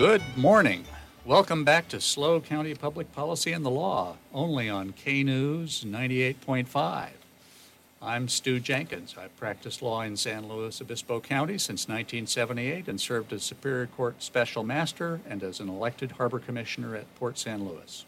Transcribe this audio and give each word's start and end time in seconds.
Good 0.00 0.22
morning. 0.34 0.86
Welcome 1.26 1.62
back 1.62 1.88
to 1.88 2.00
SLO 2.00 2.40
County 2.40 2.74
Public 2.74 3.12
Policy 3.12 3.52
and 3.52 3.62
the 3.62 3.70
Law, 3.70 4.16
only 4.32 4.66
on 4.66 4.94
K 4.94 5.22
News 5.22 5.84
98.5. 5.84 7.08
I'm 8.00 8.26
Stu 8.26 8.60
Jenkins. 8.60 9.14
I've 9.20 9.36
practiced 9.36 9.82
law 9.82 10.00
in 10.00 10.16
San 10.16 10.48
Luis 10.48 10.80
Obispo 10.80 11.20
County 11.20 11.58
since 11.58 11.86
1978 11.86 12.88
and 12.88 12.98
served 12.98 13.30
as 13.34 13.42
Superior 13.42 13.88
Court 13.88 14.22
Special 14.22 14.64
Master 14.64 15.20
and 15.28 15.42
as 15.42 15.60
an 15.60 15.68
elected 15.68 16.12
Harbor 16.12 16.38
Commissioner 16.38 16.96
at 16.96 17.14
Port 17.16 17.38
San 17.38 17.68
Luis. 17.68 18.06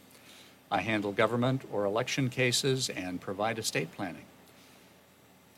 I 0.70 0.80
handle 0.80 1.12
government 1.12 1.60
or 1.70 1.84
election 1.84 2.30
cases 2.30 2.88
and 2.88 3.20
provide 3.20 3.58
estate 3.58 3.92
planning. 3.94 4.24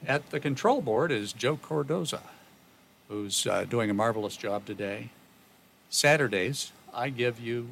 At 0.05 0.31
the 0.31 0.41
control 0.41 0.83
board 0.83 1.13
is 1.13 1.33
Joe 1.33 1.57
Cordoza, 1.57 2.23
who's 3.09 3.47
uh, 3.47 3.67
doing 3.67 3.89
a 3.89 3.95
marvelous 3.95 4.37
job 4.37 4.67
today. 4.67 5.11
Saturdays, 5.91 6.73
I 6.93 7.09
give 7.09 7.41
you 7.41 7.69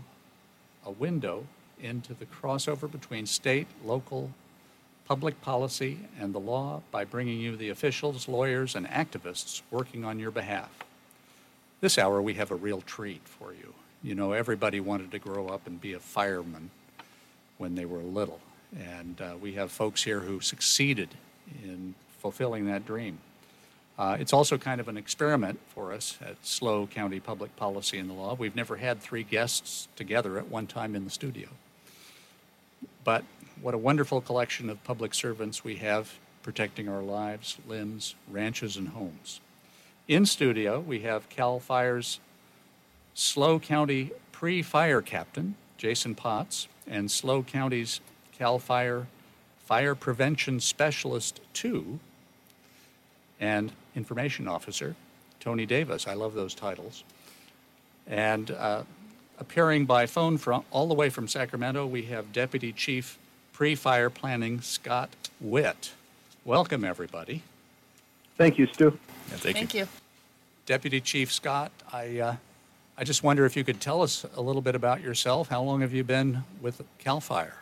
a 0.84 0.90
window 0.90 1.46
into 1.80 2.14
the 2.14 2.26
crossover 2.26 2.90
between 2.90 3.26
state, 3.26 3.66
local, 3.84 4.30
public 5.06 5.40
policy, 5.42 5.98
and 6.18 6.34
the 6.34 6.40
law 6.40 6.82
by 6.90 7.04
bringing 7.04 7.40
you 7.40 7.56
the 7.56 7.68
officials, 7.68 8.28
lawyers, 8.28 8.74
and 8.74 8.86
activists 8.88 9.62
working 9.70 10.04
on 10.04 10.18
your 10.18 10.30
behalf. 10.30 10.70
This 11.80 11.98
hour, 11.98 12.22
we 12.22 12.34
have 12.34 12.50
a 12.50 12.56
real 12.56 12.80
treat 12.82 13.22
for 13.24 13.52
you. 13.52 13.74
You 14.02 14.14
know, 14.14 14.32
everybody 14.32 14.80
wanted 14.80 15.10
to 15.12 15.18
grow 15.18 15.48
up 15.48 15.66
and 15.66 15.80
be 15.80 15.92
a 15.92 15.98
fireman 15.98 16.70
when 17.58 17.74
they 17.74 17.84
were 17.84 17.98
little, 17.98 18.40
and 18.78 19.20
uh, 19.20 19.34
we 19.40 19.52
have 19.54 19.70
folks 19.70 20.02
here 20.02 20.20
who 20.20 20.40
succeeded 20.40 21.08
in 21.62 21.94
fulfilling 22.20 22.66
that 22.66 22.86
dream. 22.86 23.18
Uh, 23.98 24.16
it's 24.18 24.32
also 24.32 24.56
kind 24.56 24.80
of 24.80 24.88
an 24.88 24.96
experiment 24.96 25.60
for 25.68 25.92
us 25.92 26.18
at 26.20 26.36
SLO 26.44 26.86
County 26.86 27.20
Public 27.20 27.54
Policy 27.56 27.98
and 27.98 28.08
the 28.08 28.14
Law. 28.14 28.34
We've 28.34 28.56
never 28.56 28.76
had 28.76 29.00
three 29.00 29.22
guests 29.22 29.88
together 29.96 30.38
at 30.38 30.48
one 30.48 30.66
time 30.66 30.94
in 30.94 31.04
the 31.04 31.10
studio. 31.10 31.48
But 33.04 33.24
what 33.60 33.74
a 33.74 33.78
wonderful 33.78 34.20
collection 34.20 34.70
of 34.70 34.82
public 34.82 35.14
servants 35.14 35.62
we 35.62 35.76
have 35.76 36.14
protecting 36.42 36.88
our 36.88 37.02
lives, 37.02 37.58
limbs, 37.68 38.14
ranches, 38.30 38.76
and 38.76 38.88
homes. 38.88 39.40
In 40.08 40.26
studio, 40.26 40.80
we 40.80 41.00
have 41.00 41.28
CAL 41.28 41.60
FIRE's 41.60 42.18
SLO 43.14 43.58
County 43.58 44.10
pre 44.32 44.62
fire 44.62 45.00
captain, 45.00 45.54
Jason 45.76 46.14
Potts, 46.14 46.66
and 46.86 47.10
SLO 47.10 47.42
County's 47.42 48.00
CAL 48.36 48.58
FIRE 48.58 49.06
Fire 49.64 49.94
Prevention 49.94 50.58
Specialist 50.60 51.40
2, 51.54 52.00
and 53.40 53.72
Information 53.94 54.48
Officer, 54.48 54.94
Tony 55.40 55.66
Davis. 55.66 56.06
I 56.06 56.14
love 56.14 56.34
those 56.34 56.54
titles. 56.54 57.04
And 58.06 58.50
uh, 58.50 58.82
appearing 59.38 59.84
by 59.84 60.06
phone 60.06 60.38
from 60.38 60.64
all 60.70 60.86
the 60.86 60.94
way 60.94 61.10
from 61.10 61.28
Sacramento, 61.28 61.86
we 61.86 62.02
have 62.02 62.32
Deputy 62.32 62.72
Chief 62.72 63.18
Pre 63.52 63.74
Fire 63.74 64.10
Planning 64.10 64.60
Scott 64.60 65.10
Witt. 65.40 65.92
Welcome, 66.44 66.84
everybody. 66.84 67.42
Thank 68.36 68.58
you, 68.58 68.66
Stu. 68.66 68.98
Thank 69.28 69.74
you. 69.74 69.86
Deputy 70.66 71.00
Chief 71.00 71.32
Scott, 71.32 71.72
I, 71.92 72.18
uh, 72.18 72.36
I 72.96 73.04
just 73.04 73.22
wonder 73.22 73.44
if 73.44 73.56
you 73.56 73.64
could 73.64 73.80
tell 73.80 74.02
us 74.02 74.24
a 74.36 74.40
little 74.40 74.62
bit 74.62 74.74
about 74.74 75.00
yourself. 75.00 75.48
How 75.48 75.62
long 75.62 75.80
have 75.80 75.92
you 75.92 76.04
been 76.04 76.44
with 76.60 76.82
CAL 76.98 77.20
FIRE? 77.20 77.56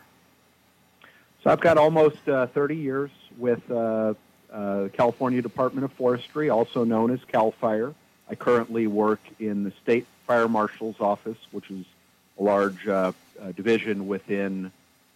So 1.43 1.49
I've 1.49 1.61
got 1.61 1.77
almost 1.77 2.27
uh, 2.27 2.47
30 2.47 2.75
years 2.75 3.09
with 3.37 3.59
uh, 3.71 4.13
uh, 4.51 4.89
California 4.93 5.41
Department 5.41 5.85
of 5.85 5.93
Forestry, 5.93 6.49
also 6.49 6.83
known 6.83 7.11
as 7.11 7.19
CAL 7.25 7.51
FIRE. 7.51 7.93
I 8.29 8.35
currently 8.35 8.87
work 8.87 9.19
in 9.39 9.63
the 9.63 9.71
State 9.83 10.05
Fire 10.27 10.47
Marshal's 10.47 10.99
Office, 10.99 11.37
which 11.51 11.69
is 11.69 11.85
a 12.39 12.43
large 12.43 12.87
uh, 12.87 13.11
uh, 13.41 13.51
division 13.51 14.07
within 14.07 14.71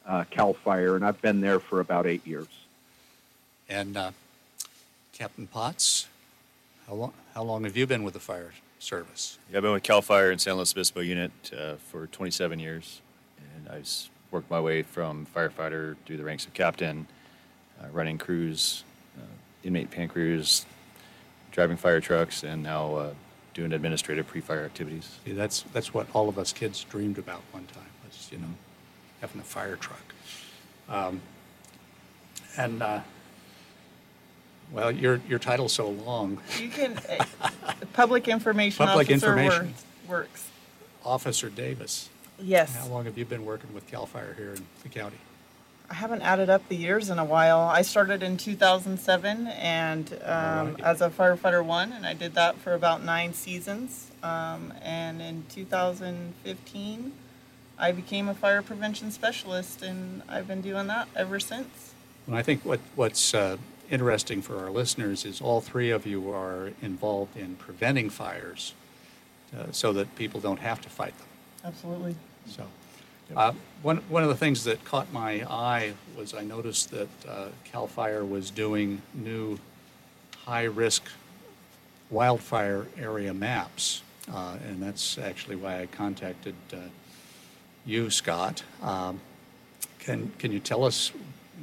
uh, 0.06 0.26
CAL 0.30 0.54
FIRE, 0.54 0.96
and 0.96 1.06
I've 1.06 1.22
been 1.22 1.42
there 1.42 1.60
for 1.60 1.80
about 1.80 2.06
eight 2.06 2.26
years. 2.26 2.48
And 3.68 3.98
uh, 3.98 4.12
Captain 5.14 5.48
Potts, 5.48 6.08
how 6.88 6.94
long, 6.94 7.14
how 7.34 7.44
long 7.44 7.64
have 7.64 7.76
you 7.76 7.88
been 7.88 8.04
with 8.04 8.14
the 8.14 8.20
fire 8.20 8.52
service? 8.80 9.40
Yeah, 9.50 9.58
I've 9.58 9.64
been 9.64 9.72
with 9.72 9.84
CAL 9.84 10.02
FIRE 10.02 10.32
in 10.32 10.40
San 10.40 10.56
Luis 10.56 10.74
Obispo 10.74 11.00
unit 11.00 11.32
uh, 11.58 11.76
for 11.76 12.08
27 12.08 12.60
years, 12.60 13.02
and 13.56 13.70
I've 13.70 13.90
worked 14.32 14.52
my 14.52 14.60
way 14.60 14.84
from 14.84 15.26
firefighter 15.34 15.96
through 16.06 16.18
the 16.18 16.24
ranks 16.24 16.46
of 16.46 16.54
captain, 16.54 17.08
uh, 17.82 17.88
running 17.92 18.18
crews, 18.18 18.84
inmate 19.66 19.92
pan 19.92 20.08
crews, 20.08 20.66
driving 21.52 21.76
fire 21.76 22.00
trucks, 22.00 22.44
and 22.44 22.64
now 22.64 22.96
uh, 22.96 23.14
doing 23.54 23.74
administrative 23.74 24.28
pre-fire 24.28 24.64
activities. 24.64 25.18
See, 25.26 25.34
that's, 25.34 25.64
that's 25.74 25.94
what 25.94 26.08
all 26.14 26.30
of 26.30 26.38
us 26.38 26.54
kids 26.54 26.84
dreamed 26.86 27.18
about 27.18 27.42
one 27.52 27.66
time, 27.74 27.84
was, 28.06 28.30
you 28.32 28.38
know, 28.38 28.48
having 29.22 29.42
a 29.42 29.44
fire 29.44 29.76
truck. 29.76 30.04
Um, 30.88 31.20
and, 32.58 32.82
uh, 32.82 33.00
well, 34.72 34.92
your, 34.92 35.20
your 35.28 35.40
title's 35.40 35.74
so 35.74 35.90
long. 35.90 36.40
You 36.60 36.70
can, 36.70 36.98
uh, 37.10 37.26
public 37.94 38.28
information 38.28 38.86
Public 38.86 39.08
officer 39.08 39.14
information. 39.38 39.68
works- 39.68 39.84
works. 40.08 40.50
Officer 41.04 41.50
Davis, 41.50 42.10
Yes. 42.40 42.76
how 42.76 42.88
long 42.88 43.06
have 43.06 43.16
you 43.18 43.26
been 43.26 43.46
working 43.46 43.72
with 43.74 43.88
CAL 43.88 44.08
FIRE 44.08 44.34
here 44.38 44.54
in 44.54 44.66
the 44.84 44.90
county? 44.90 45.18
I 45.90 45.94
haven't 45.94 46.22
added 46.22 46.50
up 46.50 46.68
the 46.68 46.76
years 46.76 47.10
in 47.10 47.20
a 47.20 47.26
while. 47.26 47.60
I 47.60 47.82
started 47.82 48.24
in 48.24 48.38
2007 48.38 49.48
and 49.48 50.14
um, 50.14 50.20
Alrighty. 50.20 50.80
as 50.82 51.02
a 51.02 51.10
firefighter 51.10 51.64
one, 51.64 51.94
and 51.94 52.06
I 52.06 52.14
did 52.14 52.34
that 52.34 52.58
for 52.58 52.74
about 52.74 53.04
nine 53.04 53.34
seasons. 53.34 54.12
Um, 54.24 54.74
and 54.82 55.22
in 55.22 55.46
2015, 55.50 57.12
I 57.78 57.92
became 57.92 58.28
a 58.28 58.34
fire 58.34 58.62
prevention 58.62 59.12
specialist, 59.12 59.82
and 59.82 60.24
I've 60.28 60.48
been 60.48 60.62
doing 60.62 60.88
that 60.88 61.08
ever 61.16 61.40
since. 61.40 61.94
And 62.26 62.36
I 62.36 62.42
think 62.42 62.66
what, 62.66 62.80
what's 62.96 63.34
uh, 63.34 63.58
interesting 63.92 64.42
for 64.42 64.58
our 64.58 64.72
listeners 64.72 65.26
is 65.26 65.42
all 65.42 65.62
three 65.62 65.92
of 65.92 66.08
you 66.08 66.32
are 66.32 66.72
involved 66.82 67.38
in 67.38 67.56
preventing 67.58 68.10
fires 68.10 68.74
uh, 69.56 69.66
so 69.72 69.94
that 69.94 70.16
people 70.16 70.40
don't 70.40 70.60
have 70.60 70.82
to 70.82 70.90
fight 70.90 71.16
them. 71.18 71.28
Absolutely. 71.64 72.16
So, 72.48 72.66
uh, 73.36 73.54
one, 73.82 73.98
one 74.10 74.24
of 74.24 74.30
the 74.30 74.36
things 74.36 74.64
that 74.66 74.84
caught 74.86 75.12
my 75.12 75.46
eye 75.50 75.94
was 76.18 76.34
I 76.34 76.44
noticed 76.44 76.92
that 76.92 77.10
uh, 77.28 77.48
CAL 77.64 77.88
FIRE 77.88 78.26
was 78.26 78.52
doing 78.52 79.02
new 79.14 79.58
high-risk 80.46 81.04
wildfire 82.10 82.86
area 82.98 83.34
maps. 83.34 84.02
Uh, 84.32 84.58
and 84.68 84.82
that's 84.82 85.18
actually 85.18 85.56
why 85.56 85.82
I 85.82 85.86
contacted 85.88 86.56
uh, 86.74 86.78
you, 87.86 88.10
Scott. 88.10 88.64
Um, 88.82 89.20
can, 90.00 90.32
can 90.40 90.52
you 90.52 90.60
tell 90.60 90.84
us 90.84 91.12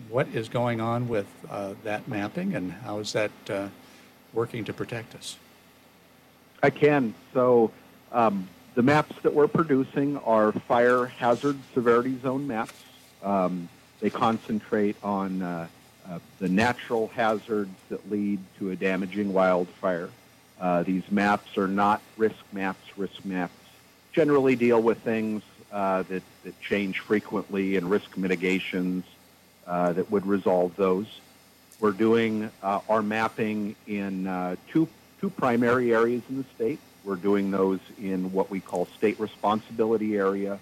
what 0.08 0.28
is 0.28 0.48
going 0.48 0.80
on 0.80 1.08
with 1.08 1.26
uh, 1.50 1.74
that 1.84 2.08
mapping 2.08 2.54
and 2.54 2.72
how 2.72 2.98
is 2.98 3.12
that 3.12 3.30
uh, 3.48 3.68
working 4.32 4.64
to 4.64 4.72
protect 4.72 5.14
us? 5.14 5.36
I 6.62 6.70
can. 6.70 7.14
So 7.34 7.72
um, 8.12 8.48
the 8.74 8.82
maps 8.82 9.14
that 9.22 9.34
we're 9.34 9.48
producing 9.48 10.16
are 10.19 10.52
fire 10.52 11.06
hazard 11.06 11.58
severity 11.74 12.19
zone 12.20 12.46
maps. 12.46 12.74
Um, 13.22 13.69
they 14.00 14.10
concentrate 14.10 14.96
on 15.02 15.42
uh, 15.42 15.66
uh, 16.08 16.19
the 16.38 16.48
natural 16.48 17.08
hazards 17.08 17.74
that 17.90 18.10
lead 18.10 18.40
to 18.58 18.70
a 18.70 18.76
damaging 18.76 19.32
wildfire. 19.32 20.08
Uh, 20.60 20.82
these 20.82 21.02
maps 21.10 21.56
are 21.58 21.69
not 21.69 22.00
risk 22.16 22.36
maps. 22.52 22.80
Risk 22.96 23.24
maps 23.24 23.54
generally 24.12 24.56
deal 24.56 24.80
with 24.80 24.98
things 24.98 25.42
uh, 25.70 26.02
that, 26.04 26.22
that 26.44 26.60
change 26.60 27.00
frequently 27.00 27.76
and 27.76 27.90
risk 27.90 28.16
mitigations 28.16 29.04
uh, 29.66 29.92
that 29.92 30.10
would 30.10 30.26
resolve 30.26 30.75
those. 30.76 31.06
We're 31.78 31.92
doing 31.92 32.50
uh, 32.62 32.80
our 32.88 33.02
mapping 33.02 33.76
in 33.86 34.56
two, 34.68 34.88
two 35.20 35.30
primary 35.30 35.94
areas 35.94 36.22
in 36.30 36.38
the 36.38 36.44
state. 36.54 36.78
We're 37.04 37.16
doing 37.16 37.50
those 37.50 37.81
in 38.00 38.32
what 38.32 38.50
we 38.50 38.60
call 38.60 38.87
state 38.87 39.19
responsibility 39.19 40.16
area. 40.16 40.58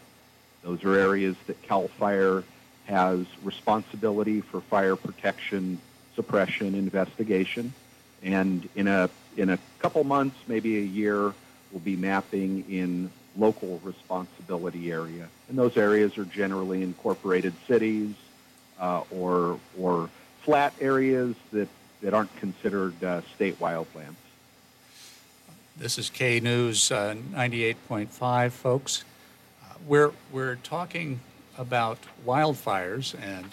Those 0.63 0.85
are 0.85 0.95
areas 0.95 1.37
that 1.47 1.61
CAL 1.63 1.89
FIRE 1.89 2.45
has 2.87 3.27
responsibility 3.43 4.41
for 4.41 4.61
fire 4.61 4.97
protection, 4.97 5.79
suppression, 6.15 6.75
investigation. 6.75 7.73
And 8.23 8.69
in 8.75 8.89
a, 8.89 9.09
in 9.37 9.51
a 9.51 9.59
couple 9.79 10.03
months, 10.05 10.37
maybe 10.49 10.79
a 10.79 10.83
year, 10.83 11.33
we'll 11.71 11.81
be 11.85 11.97
mapping 11.97 12.65
in 12.71 13.11
local 13.37 13.81
responsibility 13.85 14.91
area. 14.91 15.29
And 15.49 15.59
those 15.59 15.77
areas 15.77 16.19
are 16.19 16.25
generally 16.25 16.83
incorporated 16.83 17.55
cities 17.69 18.15
uh, 18.79 19.03
or, 19.11 19.61
or 19.79 20.11
flat 20.43 20.75
areas 20.81 21.37
that, 21.53 21.69
that 22.03 22.15
aren't 22.15 22.35
considered 22.37 23.03
uh, 23.05 23.21
state 23.35 23.59
wildlands. 23.61 24.17
This 25.81 25.97
is 25.97 26.11
K 26.11 26.41
News 26.41 26.93
uh, 26.93 27.15
98.5, 27.33 28.51
folks. 28.51 29.03
Uh, 29.65 29.77
We're, 29.87 30.13
we're 30.31 30.57
talking 30.57 31.21
about 31.57 31.97
wildfires 32.27 33.15
and, 33.19 33.47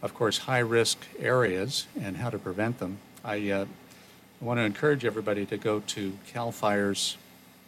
of 0.00 0.14
course, 0.14 0.38
high-risk 0.38 1.06
areas 1.18 1.88
and 2.00 2.16
how 2.16 2.30
to 2.30 2.38
prevent 2.38 2.78
them. 2.78 2.96
I 3.22 3.50
uh, 3.50 3.66
want 4.40 4.60
to 4.60 4.62
encourage 4.62 5.04
everybody 5.04 5.44
to 5.44 5.58
go 5.58 5.80
to 5.88 6.18
CAL 6.32 6.52
FIRE's 6.52 7.18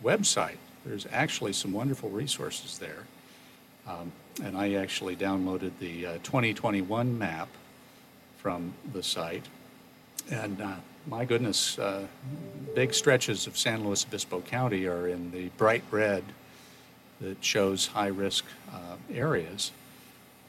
website. 0.02 0.56
There's 0.86 1.06
actually 1.12 1.52
some 1.52 1.74
wonderful 1.74 2.08
resources 2.08 2.78
there. 2.78 3.04
Um, 3.86 4.12
And 4.42 4.56
I 4.56 4.76
actually 4.76 5.14
downloaded 5.14 5.72
the 5.78 6.06
uh, 6.06 6.12
2021 6.22 7.18
map 7.18 7.48
from 8.38 8.72
the 8.94 9.02
site. 9.02 9.44
And 10.30 10.62
uh, 10.62 10.76
my 11.06 11.24
goodness, 11.24 11.78
uh, 11.78 12.06
big 12.74 12.94
stretches 12.94 13.46
of 13.46 13.56
San 13.58 13.84
Luis 13.84 14.04
Obispo 14.04 14.40
County 14.40 14.86
are 14.86 15.08
in 15.08 15.30
the 15.30 15.48
bright 15.50 15.84
red 15.90 16.24
that 17.20 17.42
shows 17.44 17.86
high 17.86 18.08
risk 18.08 18.44
uh, 18.72 18.96
areas. 19.12 19.72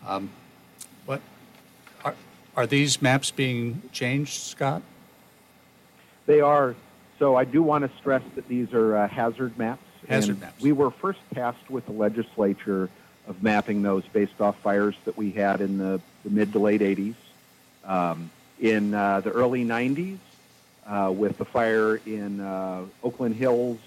Um, 0.05 0.29
what 1.05 1.21
are, 2.03 2.15
are 2.55 2.67
these 2.67 3.01
maps 3.01 3.31
being 3.31 3.81
changed, 3.91 4.33
Scott? 4.33 4.81
They 6.25 6.41
are. 6.41 6.75
So 7.19 7.35
I 7.35 7.45
do 7.45 7.61
want 7.61 7.89
to 7.89 7.97
stress 7.97 8.23
that 8.35 8.47
these 8.47 8.73
are 8.73 8.97
uh, 8.97 9.07
hazard 9.07 9.57
maps. 9.57 9.83
Hazard 10.07 10.39
maps. 10.39 10.61
We 10.61 10.71
were 10.71 10.91
first 10.91 11.19
tasked 11.33 11.69
with 11.69 11.85
the 11.85 11.91
legislature 11.91 12.89
of 13.27 13.41
mapping 13.41 13.81
those 13.81 14.03
based 14.05 14.39
off 14.39 14.59
fires 14.59 14.95
that 15.05 15.17
we 15.17 15.31
had 15.31 15.61
in 15.61 15.77
the, 15.77 15.99
the 16.23 16.29
mid 16.29 16.51
to 16.53 16.59
late 16.59 16.81
80s. 16.81 17.15
Um, 17.83 18.31
in 18.59 18.93
uh, 18.93 19.19
the 19.19 19.31
early 19.31 19.65
90s, 19.65 20.17
uh, 20.87 21.11
with 21.15 21.37
the 21.37 21.45
fire 21.45 21.97
in 22.05 22.39
uh, 22.39 22.85
Oakland 23.03 23.35
Hills, 23.35 23.79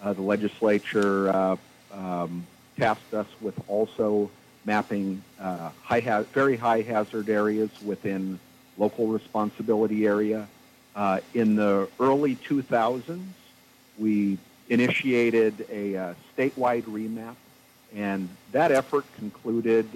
uh, 0.00 0.12
the 0.12 0.22
legislature 0.22 1.28
uh, 1.28 1.56
um, 1.92 2.46
tasked 2.78 3.14
us 3.14 3.26
with 3.40 3.54
also 3.68 4.30
mapping 4.64 5.22
uh, 5.40 5.70
high 5.82 6.00
ha- 6.00 6.22
very 6.32 6.56
high 6.56 6.82
hazard 6.82 7.28
areas 7.28 7.70
within 7.84 8.38
local 8.76 9.08
responsibility 9.08 10.06
area. 10.06 10.48
Uh, 10.94 11.20
in 11.34 11.54
the 11.54 11.88
early 12.00 12.36
2000s, 12.36 13.22
we 13.98 14.38
initiated 14.68 15.66
a 15.70 16.14
statewide 16.36 16.84
remap, 16.84 17.34
and 17.94 18.28
that 18.52 18.72
effort 18.72 19.04
concluded 19.16 19.86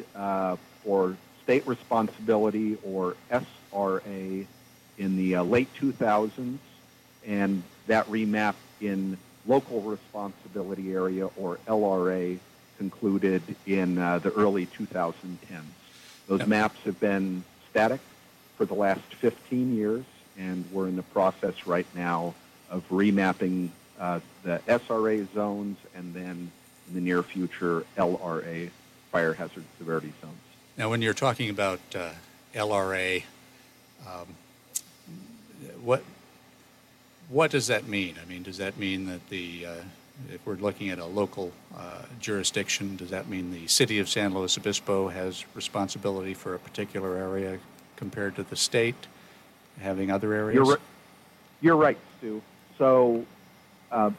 for 0.85 1.17
state 1.43 1.67
responsibility 1.67 2.79
or 2.85 3.17
SRA 3.31 4.47
in 4.99 5.17
the 5.17 5.37
uh, 5.37 5.43
late 5.43 5.69
2000s, 5.81 6.59
and 7.27 7.63
that 7.87 8.07
remap 8.09 8.55
in 8.81 9.17
local 9.47 9.81
responsibility 9.81 10.93
area 10.93 11.27
or 11.37 11.59
LRA 11.67 12.39
concluded 12.79 13.43
in 13.67 13.99
uh, 13.99 14.19
the 14.19 14.33
early 14.33 14.67
2010s. 14.67 15.63
Those 16.29 16.41
Yep. 16.41 16.49
maps 16.49 16.81
have 16.85 16.99
been 17.01 17.45
static 17.71 18.01
for 18.57 18.65
the 18.65 18.75
last 18.75 19.01
15 19.17 19.75
years, 19.77 20.05
and 20.39 20.65
we're 20.73 20.89
in 20.89 20.97
the 20.97 21.03
process 21.03 21.67
right 21.67 21.87
now 21.95 22.35
of 22.71 22.89
remapping 22.89 23.69
uh, 23.99 24.21
the 24.43 24.61
SRA 24.67 25.27
zones 25.35 25.77
and 25.95 26.15
then 26.15 26.51
in 26.89 26.95
the 26.95 27.01
near 27.01 27.23
future 27.23 27.85
LRA 27.97 28.71
fire 29.11 29.35
hazard 29.35 29.65
severity 29.79 30.13
zones. 30.21 30.39
Now, 30.77 30.89
when 30.91 31.03
you're 31.03 31.13
talking 31.15 31.51
about 31.51 31.81
uh, 31.95 32.11
LRA, 32.55 33.23
um, 34.07 34.27
what 35.85 36.03
what 37.29 37.51
does 37.51 37.69
that 37.69 37.89
mean? 37.89 38.17
I 38.21 38.29
mean, 38.29 38.43
does 38.43 38.59
that 38.59 38.77
mean 38.79 39.07
that 39.07 39.29
the 39.29 39.67
uh, 39.67 39.75
if 40.33 40.45
we're 40.47 40.55
looking 40.55 40.91
at 40.91 40.99
a 40.99 41.05
local 41.05 41.53
uh, 41.77 42.03
jurisdiction, 42.21 42.97
does 42.97 43.11
that 43.11 43.29
mean 43.29 43.53
the 43.53 43.67
city 43.67 43.99
of 43.99 44.09
San 44.09 44.35
Luis 44.35 44.57
Obispo 44.59 45.09
has 45.09 45.45
responsibility 45.55 46.35
for 46.35 46.55
a 46.55 46.59
particular 46.59 47.17
area 47.17 47.59
compared 47.97 48.37
to 48.37 48.43
the 48.43 48.57
state 48.57 48.95
having 49.81 50.11
other 50.11 50.33
areas? 50.33 50.55
You're, 50.55 50.77
ri- 50.77 50.83
you're 51.61 51.77
right, 51.77 51.99
Stu. 52.19 52.43
So 52.79 53.25
uh, 53.91 54.11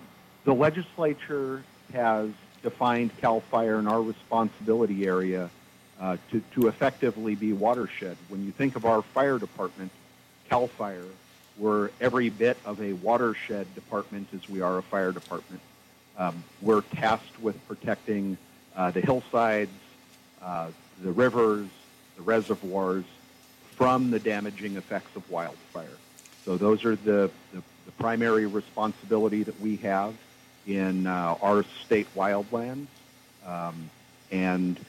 the 0.46 0.54
legislature 0.54 1.64
has 1.94 2.32
defined 2.64 3.16
CAL 3.18 3.42
FIRE 3.42 3.78
and 3.78 3.88
our 3.88 4.02
responsibility 4.02 5.06
area 5.06 5.50
uh, 6.00 6.18
to, 6.32 6.42
to 6.54 6.68
effectively 6.68 7.36
be 7.36 7.54
watershed. 7.54 8.18
When 8.30 8.46
you 8.46 8.52
think 8.52 8.76
of 8.76 8.86
our 8.86 9.02
fire 9.02 9.38
department, 9.38 9.92
CAL 10.50 10.68
FIRE, 10.68 11.04
we're 11.58 11.90
every 12.02 12.30
bit 12.30 12.58
of 12.66 12.82
a 12.82 12.94
watershed 12.94 13.74
department 13.76 14.28
as 14.34 14.50
we 14.50 14.62
are 14.62 14.78
a 14.78 14.84
fire 14.84 15.12
department. 15.12 15.62
Um, 16.18 16.44
we're 16.62 16.82
tasked 16.82 17.42
with 17.42 17.56
protecting 17.68 18.38
uh, 18.76 18.92
the 18.92 19.02
hillsides, 19.02 19.72
uh, 20.42 20.70
the 21.02 21.12
rivers, 21.12 21.68
the 22.16 22.22
reservoirs 22.22 23.06
from 23.76 24.12
the 24.12 24.20
damaging 24.20 24.78
effects 24.78 25.16
of 25.16 25.30
wildfire. 25.30 25.98
So 26.46 26.58
those 26.58 26.86
are 26.86 26.96
the, 26.96 27.32
the, 27.54 27.64
the 27.86 27.92
primary 27.98 28.46
responsibility 28.46 29.44
that 29.44 29.60
we 29.60 29.78
have 29.78 30.14
in 30.68 31.08
uh, 31.08 31.36
our 31.42 31.64
state 31.86 32.08
wildlands. 32.16 32.88
Um, 33.46 33.90
and 34.32 34.80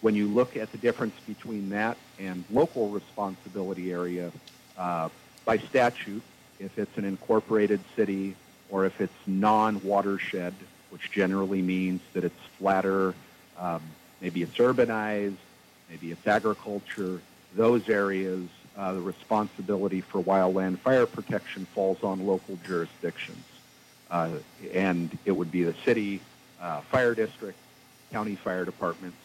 when 0.00 0.14
you 0.14 0.28
look 0.28 0.56
at 0.56 0.72
the 0.72 0.78
difference 0.78 1.14
between 1.26 1.70
that 1.70 1.96
and 2.18 2.44
local 2.50 2.88
responsibility 2.88 3.92
area, 3.92 4.32
uh, 4.78 5.08
by 5.50 5.58
statute, 5.58 6.22
if 6.60 6.78
it's 6.78 6.96
an 6.96 7.04
incorporated 7.04 7.80
city 7.96 8.36
or 8.70 8.86
if 8.86 9.00
it's 9.00 9.12
non-watershed, 9.26 10.54
which 10.90 11.10
generally 11.10 11.60
means 11.60 12.00
that 12.12 12.22
it's 12.22 12.40
flatter, 12.56 13.16
um, 13.58 13.82
maybe 14.20 14.42
it's 14.42 14.54
urbanized, 14.58 15.34
maybe 15.90 16.12
it's 16.12 16.24
agriculture, 16.24 17.20
those 17.56 17.88
areas, 17.88 18.46
uh, 18.76 18.92
the 18.92 19.00
responsibility 19.00 20.00
for 20.00 20.22
wildland 20.22 20.78
fire 20.78 21.04
protection 21.04 21.66
falls 21.74 22.00
on 22.04 22.24
local 22.24 22.56
jurisdictions. 22.64 23.44
Uh, 24.08 24.30
and 24.72 25.18
it 25.24 25.32
would 25.32 25.50
be 25.50 25.64
the 25.64 25.74
city, 25.84 26.20
uh, 26.60 26.80
fire 26.82 27.12
district, 27.16 27.58
county 28.12 28.36
fire 28.36 28.64
departments. 28.64 29.18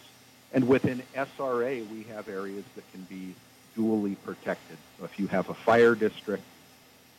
And 0.55 0.67
within 0.67 1.03
SRA, 1.15 1.88
we 1.91 2.01
have 2.15 2.27
areas 2.29 2.63
that 2.75 2.91
can 2.94 3.03
be 3.03 3.36
duly 3.75 4.15
protected. 4.15 4.77
So 4.98 5.05
if 5.05 5.20
you 5.20 5.27
have 5.27 5.50
a 5.50 5.53
fire 5.53 5.96
district 5.96 6.44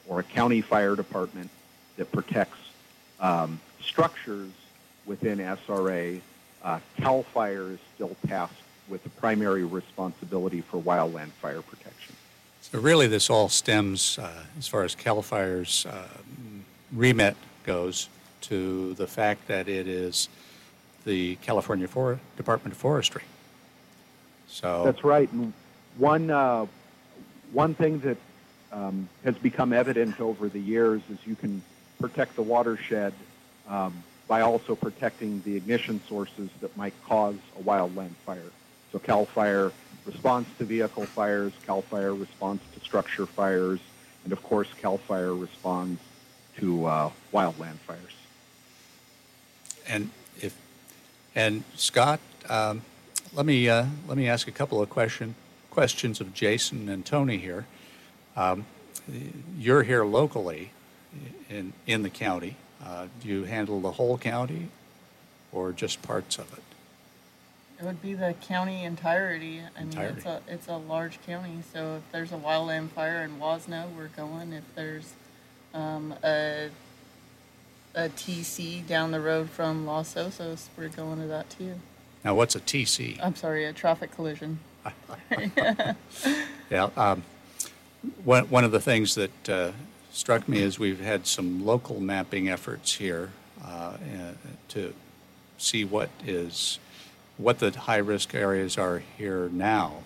or 0.09 0.21
a 0.21 0.23
county 0.23 0.61
fire 0.61 0.97
department 0.97 1.51
that 1.97 2.11
protects 2.13 2.59
um, 3.21 3.61
structures 3.81 4.51
within 5.05 5.39
SRA, 5.39 6.21
uh, 6.63 6.81
CAL 6.99 7.23
FIRE 7.23 7.73
is 7.73 7.79
still 7.95 8.17
tasked 8.27 8.55
with 8.89 9.03
the 9.03 9.11
primary 9.11 9.65
responsibility 9.65 10.61
for 10.61 10.81
wildland 10.81 11.31
fire 11.43 11.63
protection. 11.63 12.15
So 12.61 12.81
really, 12.81 13.07
this 13.07 13.31
all 13.31 13.49
stems, 13.49 14.19
uh, 14.19 14.43
as 14.59 14.67
far 14.67 14.83
as 14.83 14.95
CAL 14.95 15.23
FIRE's 15.23 15.87
uh, 15.87 16.09
remit 16.93 17.37
goes, 17.65 18.09
to 18.43 18.95
the 18.95 19.07
fact 19.07 19.47
that 19.49 19.69
it 19.69 19.89
is 19.89 20.29
the 21.05 21.37
California 21.37 21.89
For- 21.89 22.21
Department 22.37 22.75
of 22.75 22.79
Forestry. 22.79 23.23
So 24.49 24.83
That's 24.85 25.05
right. 25.05 25.31
And 25.33 25.53
one, 25.99 26.31
uh, 26.31 26.67
one 27.53 27.75
thing 27.75 28.01
that 28.01 28.17
um, 28.73 29.09
has 29.25 29.37
become 29.37 29.73
evident 29.73 30.21
over 30.21 30.49
the 30.49 30.61
years 30.61 31.03
is 31.11 31.19
you 31.27 31.35
can 31.35 31.63
protect 32.01 32.37
the 32.37 32.43
watershed 32.43 33.13
um, 33.69 34.03
by 34.29 34.41
also 34.41 34.75
protecting 34.75 35.41
the 35.45 35.57
ignition 35.57 36.01
sources 36.09 36.51
that 36.61 36.77
might 36.77 36.95
cause 37.05 37.37
a 37.59 37.63
wildland 37.63 38.15
fire. 38.27 38.51
So 38.93 38.99
CAL 38.99 39.27
FIRE 39.27 39.73
responds 40.05 40.49
to 40.59 40.65
vehicle 40.65 41.07
fires, 41.07 41.53
CAL 41.67 41.83
FIRE 41.83 42.15
responds 42.15 42.63
to 42.75 42.81
structure 42.81 43.27
fires, 43.27 43.81
and 44.25 44.33
of 44.33 44.43
course 44.43 44.69
CAL 44.81 44.99
FIRE 44.99 45.35
responds 45.35 46.01
to 46.59 46.87
uh, 46.87 47.11
wildland 47.33 47.77
fires. 47.87 48.01
and 49.89 50.11
if 50.41 50.57
and 51.35 51.65
Scott, 51.75 52.21
um, 52.49 52.83
let 53.35 53.47
me 53.47 53.69
uh, 53.69 53.87
let 54.09 54.17
me 54.17 54.29
ask 54.29 54.49
a 54.49 54.53
couple 54.53 54.81
of 54.81 54.91
question 54.91 55.35
questions 55.77 56.23
of 56.23 56.33
Jason 56.33 56.89
and 56.89 57.05
Tony 57.05 57.37
here. 57.37 57.67
Um, 58.35 58.65
you're 59.59 59.83
here 59.83 60.07
locally 60.07 60.71
in 61.51 61.75
in 61.87 62.01
the 62.01 62.09
county. 62.09 62.57
Uh, 62.83 63.09
do 63.21 63.29
you 63.29 63.45
handle 63.45 63.83
the 63.83 63.93
whole 63.93 64.17
county, 64.17 64.69
or 65.53 65.73
just 65.73 66.01
parts 66.01 66.39
of 66.39 66.51
it? 66.55 66.63
It 67.79 67.85
would 67.85 68.01
be 68.01 68.15
the 68.15 68.35
county 68.41 68.85
entirety. 68.85 69.61
I 69.79 69.85
mean, 69.85 69.99
it's 69.99 70.25
a, 70.25 70.41
it's 70.49 70.67
a 70.67 70.79
large 70.79 71.21
county, 71.27 71.59
so 71.75 71.97
if 71.97 72.11
there's 72.11 72.33
a 72.33 72.39
wildland 72.39 72.89
fire 72.89 73.23
in 73.23 73.39
Huasna, 73.39 73.85
we're 73.95 74.09
going. 74.17 74.55
If 74.55 74.65
there's, 74.75 75.13
um, 75.75 76.15
a, 76.25 76.71
a 77.95 78.09
TC 78.09 78.87
down 78.87 79.11
the 79.11 79.21
road 79.21 79.51
from 79.51 79.85
Los 79.85 80.15
Osos. 80.15 80.69
We're 80.75 80.89
going 80.89 81.21
to 81.21 81.27
that 81.27 81.51
too. 81.51 81.75
Now, 82.25 82.35
what's 82.35 82.57
a 82.57 82.61
TC? 82.61 83.21
I'm 83.23 83.37
sorry, 83.37 83.67
a 83.67 83.75
traffic 83.75 84.11
collision. 84.11 84.61
Yeah. 86.71 86.91
Um, 86.97 87.23
one, 88.25 88.49
one 88.49 88.65
of 88.65 88.73
the 88.73 88.81
things 88.81 89.15
that 89.15 89.49
uh, 89.49 89.73
struck 90.11 90.49
me 90.49 90.63
is 90.63 90.79
we've 90.79 91.01
had 91.01 91.27
some 91.27 91.65
local 91.65 92.01
mapping 92.01 92.49
efforts 92.49 92.95
here 92.95 93.31
uh, 93.65 93.69
uh, 93.69 93.97
to 94.69 94.93
see 95.59 95.85
what 95.85 96.11
is 96.25 96.79
what 97.37 97.59
the 97.59 97.71
high 97.71 97.99
risk 97.99 98.35
areas 98.35 98.79
are 98.79 99.03
here 99.19 99.49
now. 99.53 99.99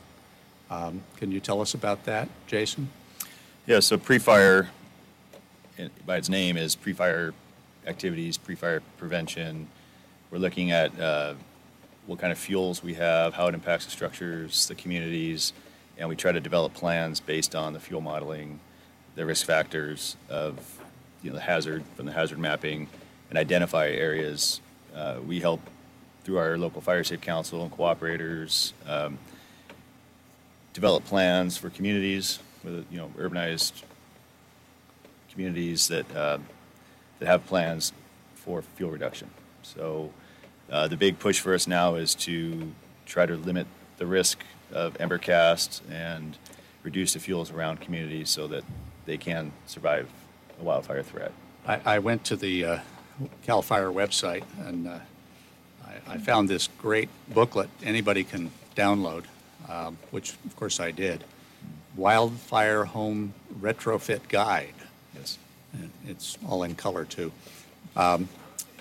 Um, 0.70 1.02
can 1.16 1.30
you 1.30 1.40
tell 1.40 1.60
us 1.60 1.74
about 1.74 2.04
that, 2.04 2.28
Jason? 2.46 2.90
Yeah, 3.66 3.80
so 3.80 3.96
pre-fire, 3.98 4.68
by 6.04 6.16
its 6.16 6.28
name, 6.28 6.56
is 6.56 6.74
pre-fire 6.74 7.32
activities, 7.86 8.36
pre-fire 8.36 8.82
prevention. 8.98 9.68
We're 10.30 10.38
looking 10.38 10.72
at 10.72 10.98
uh, 10.98 11.34
what 12.10 12.18
kind 12.18 12.32
of 12.32 12.38
fuels 12.38 12.82
we 12.82 12.94
have, 12.94 13.34
how 13.34 13.46
it 13.46 13.54
impacts 13.54 13.84
the 13.84 13.90
structures, 13.92 14.66
the 14.66 14.74
communities, 14.74 15.52
and 15.96 16.08
we 16.08 16.16
try 16.16 16.32
to 16.32 16.40
develop 16.40 16.74
plans 16.74 17.20
based 17.20 17.54
on 17.54 17.72
the 17.72 17.78
fuel 17.78 18.00
modeling, 18.00 18.58
the 19.14 19.24
risk 19.24 19.46
factors 19.46 20.16
of 20.28 20.82
you 21.22 21.30
know 21.30 21.36
the 21.36 21.42
hazard 21.42 21.84
from 21.94 22.06
the 22.06 22.12
hazard 22.12 22.36
mapping, 22.36 22.88
and 23.28 23.38
identify 23.38 23.88
areas. 23.90 24.60
Uh, 24.92 25.20
we 25.24 25.38
help 25.38 25.60
through 26.24 26.38
our 26.38 26.58
local 26.58 26.80
fire 26.80 27.04
safe 27.04 27.20
council 27.20 27.62
and 27.62 27.70
cooperators. 27.70 28.72
Um, 28.88 29.16
develop 30.72 31.04
plans 31.04 31.56
for 31.56 31.70
communities 31.70 32.40
with 32.64 32.86
you 32.90 32.98
know 32.98 33.12
urbanized 33.16 33.84
communities 35.30 35.86
that 35.86 36.12
uh, 36.16 36.38
that 37.20 37.26
have 37.26 37.46
plans 37.46 37.92
for 38.34 38.62
fuel 38.62 38.90
reduction. 38.90 39.30
So 39.62 40.10
uh, 40.70 40.88
the 40.88 40.96
big 40.96 41.18
push 41.18 41.40
for 41.40 41.54
us 41.54 41.66
now 41.66 41.96
is 41.96 42.14
to 42.14 42.72
try 43.06 43.26
to 43.26 43.36
limit 43.36 43.66
the 43.98 44.06
risk 44.06 44.42
of 44.72 44.98
ember 45.00 45.18
cast 45.18 45.82
and 45.90 46.38
reduce 46.82 47.12
the 47.14 47.18
fuels 47.18 47.50
around 47.50 47.80
communities 47.80 48.30
so 48.30 48.46
that 48.46 48.64
they 49.04 49.18
can 49.18 49.52
survive 49.66 50.08
a 50.60 50.64
wildfire 50.64 51.02
threat. 51.02 51.32
I, 51.66 51.80
I 51.84 51.98
went 51.98 52.24
to 52.24 52.36
the 52.36 52.64
uh, 52.64 52.78
CAL 53.44 53.62
FIRE 53.62 53.90
website 53.90 54.44
and 54.64 54.88
uh, 54.88 54.98
I, 55.84 56.14
I 56.14 56.18
found 56.18 56.48
this 56.48 56.68
great 56.78 57.08
booklet 57.28 57.68
anybody 57.82 58.24
can 58.24 58.50
download, 58.76 59.24
um, 59.68 59.98
which 60.10 60.34
of 60.46 60.56
course 60.56 60.80
I 60.80 60.90
did. 60.90 61.24
Wildfire 61.96 62.84
Home 62.84 63.34
Retrofit 63.60 64.28
Guide. 64.28 64.74
Yes. 65.14 65.38
It's 66.06 66.38
all 66.48 66.62
in 66.62 66.74
color 66.74 67.04
too. 67.04 67.32
Um, 67.96 68.28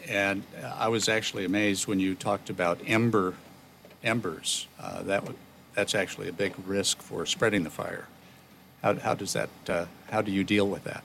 and 0.10 0.44
I 0.76 0.88
was 0.88 1.08
actually 1.08 1.46
amazed 1.46 1.88
when 1.88 2.00
you 2.00 2.16
talked 2.16 2.50
about 2.50 2.80
ember 2.86 3.36
embers. 4.04 4.68
Uh, 4.80 5.04
that 5.04 5.22
w- 5.22 5.38
that's 5.76 5.94
actually 5.94 6.28
a 6.28 6.34
big 6.34 6.54
risk 6.66 7.02
for 7.02 7.26
spreading 7.26 7.64
the 7.64 7.70
fire. 7.70 8.08
How, 8.82 8.96
how 8.96 9.14
does 9.14 9.34
that? 9.34 9.50
Uh, 9.68 9.86
how 10.10 10.22
do 10.22 10.32
you 10.32 10.44
deal 10.44 10.68
with 10.68 10.84
that? 10.86 11.04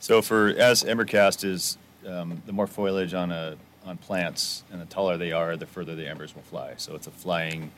So 0.00 0.22
for 0.22 0.48
as 0.48 0.82
embercast 0.82 1.44
is 1.44 1.76
um, 2.06 2.42
the 2.46 2.52
more 2.52 2.66
foliage 2.66 3.14
on 3.14 3.30
a 3.30 3.56
on 3.84 3.98
plants 3.98 4.64
and 4.72 4.80
the 4.80 4.86
taller 4.86 5.16
they 5.16 5.32
are, 5.32 5.56
the 5.56 5.66
further 5.66 5.94
the 5.94 6.08
embers 6.08 6.34
will 6.34 6.42
fly. 6.42 6.74
So 6.78 6.94
it's 6.94 7.06
a 7.06 7.10
flying 7.10 7.70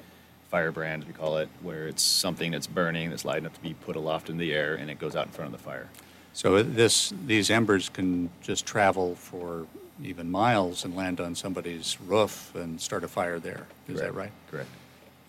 firebrand 0.49 1.04
we 1.04 1.12
call 1.12 1.38
it, 1.38 1.49
where 1.62 1.87
it's 1.87 2.02
something 2.02 2.50
that's 2.50 2.66
burning 2.66 3.10
that's 3.10 3.25
light 3.25 3.38
enough 3.38 3.54
to 3.54 3.60
be 3.60 3.75
put 3.75 3.96
aloft 3.96 4.28
in 4.28 4.37
the 4.37 4.52
air 4.52 4.75
and 4.75 4.90
it 4.90 4.99
goes 4.99 5.14
out 5.14 5.26
in 5.26 5.32
front 5.32 5.54
of 5.54 5.58
the 5.58 5.64
fire. 5.64 5.88
So 6.32 6.62
this, 6.62 7.12
these 7.26 7.50
embers 7.50 7.88
can 7.88 8.30
just 8.42 8.66
travel 8.66 9.14
for 9.14 9.66
even 10.04 10.30
miles 10.30 10.85
and 10.85 10.97
land 10.97 11.21
on 11.21 11.35
somebody's 11.35 11.99
roof 12.00 12.54
and 12.54 12.80
start 12.80 13.04
a 13.04 13.09
fire 13.09 13.38
there. 13.38 13.66
Is 13.88 14.00
that 14.00 14.14
right? 14.14 14.33
Correct. 14.50 14.69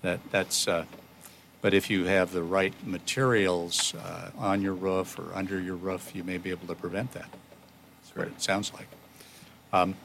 That, 0.01 0.19
that's, 0.31 0.67
uh, 0.67 0.85
but 1.61 1.73
if 1.73 1.89
you 1.89 2.05
have 2.05 2.31
the 2.31 2.43
right 2.43 2.73
materials 2.85 3.93
uh, 3.95 4.31
on 4.37 4.61
your 4.61 4.73
roof 4.73 5.19
or 5.19 5.33
under 5.35 5.59
your 5.59 5.75
roof, 5.75 6.15
you 6.15 6.23
may 6.23 6.37
be 6.37 6.49
able 6.49 6.67
to 6.67 6.75
prevent 6.75 7.11
that. 7.13 7.29
That's 8.01 8.15
what 8.15 8.27
it 8.27 8.41
sounds 8.41 8.73
like. 8.73 8.87
Um, 9.71 9.95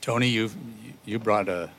Tony, 0.00 0.28
you've, 0.28 0.56
you 1.04 1.18
brought 1.18 1.48
a 1.48 1.70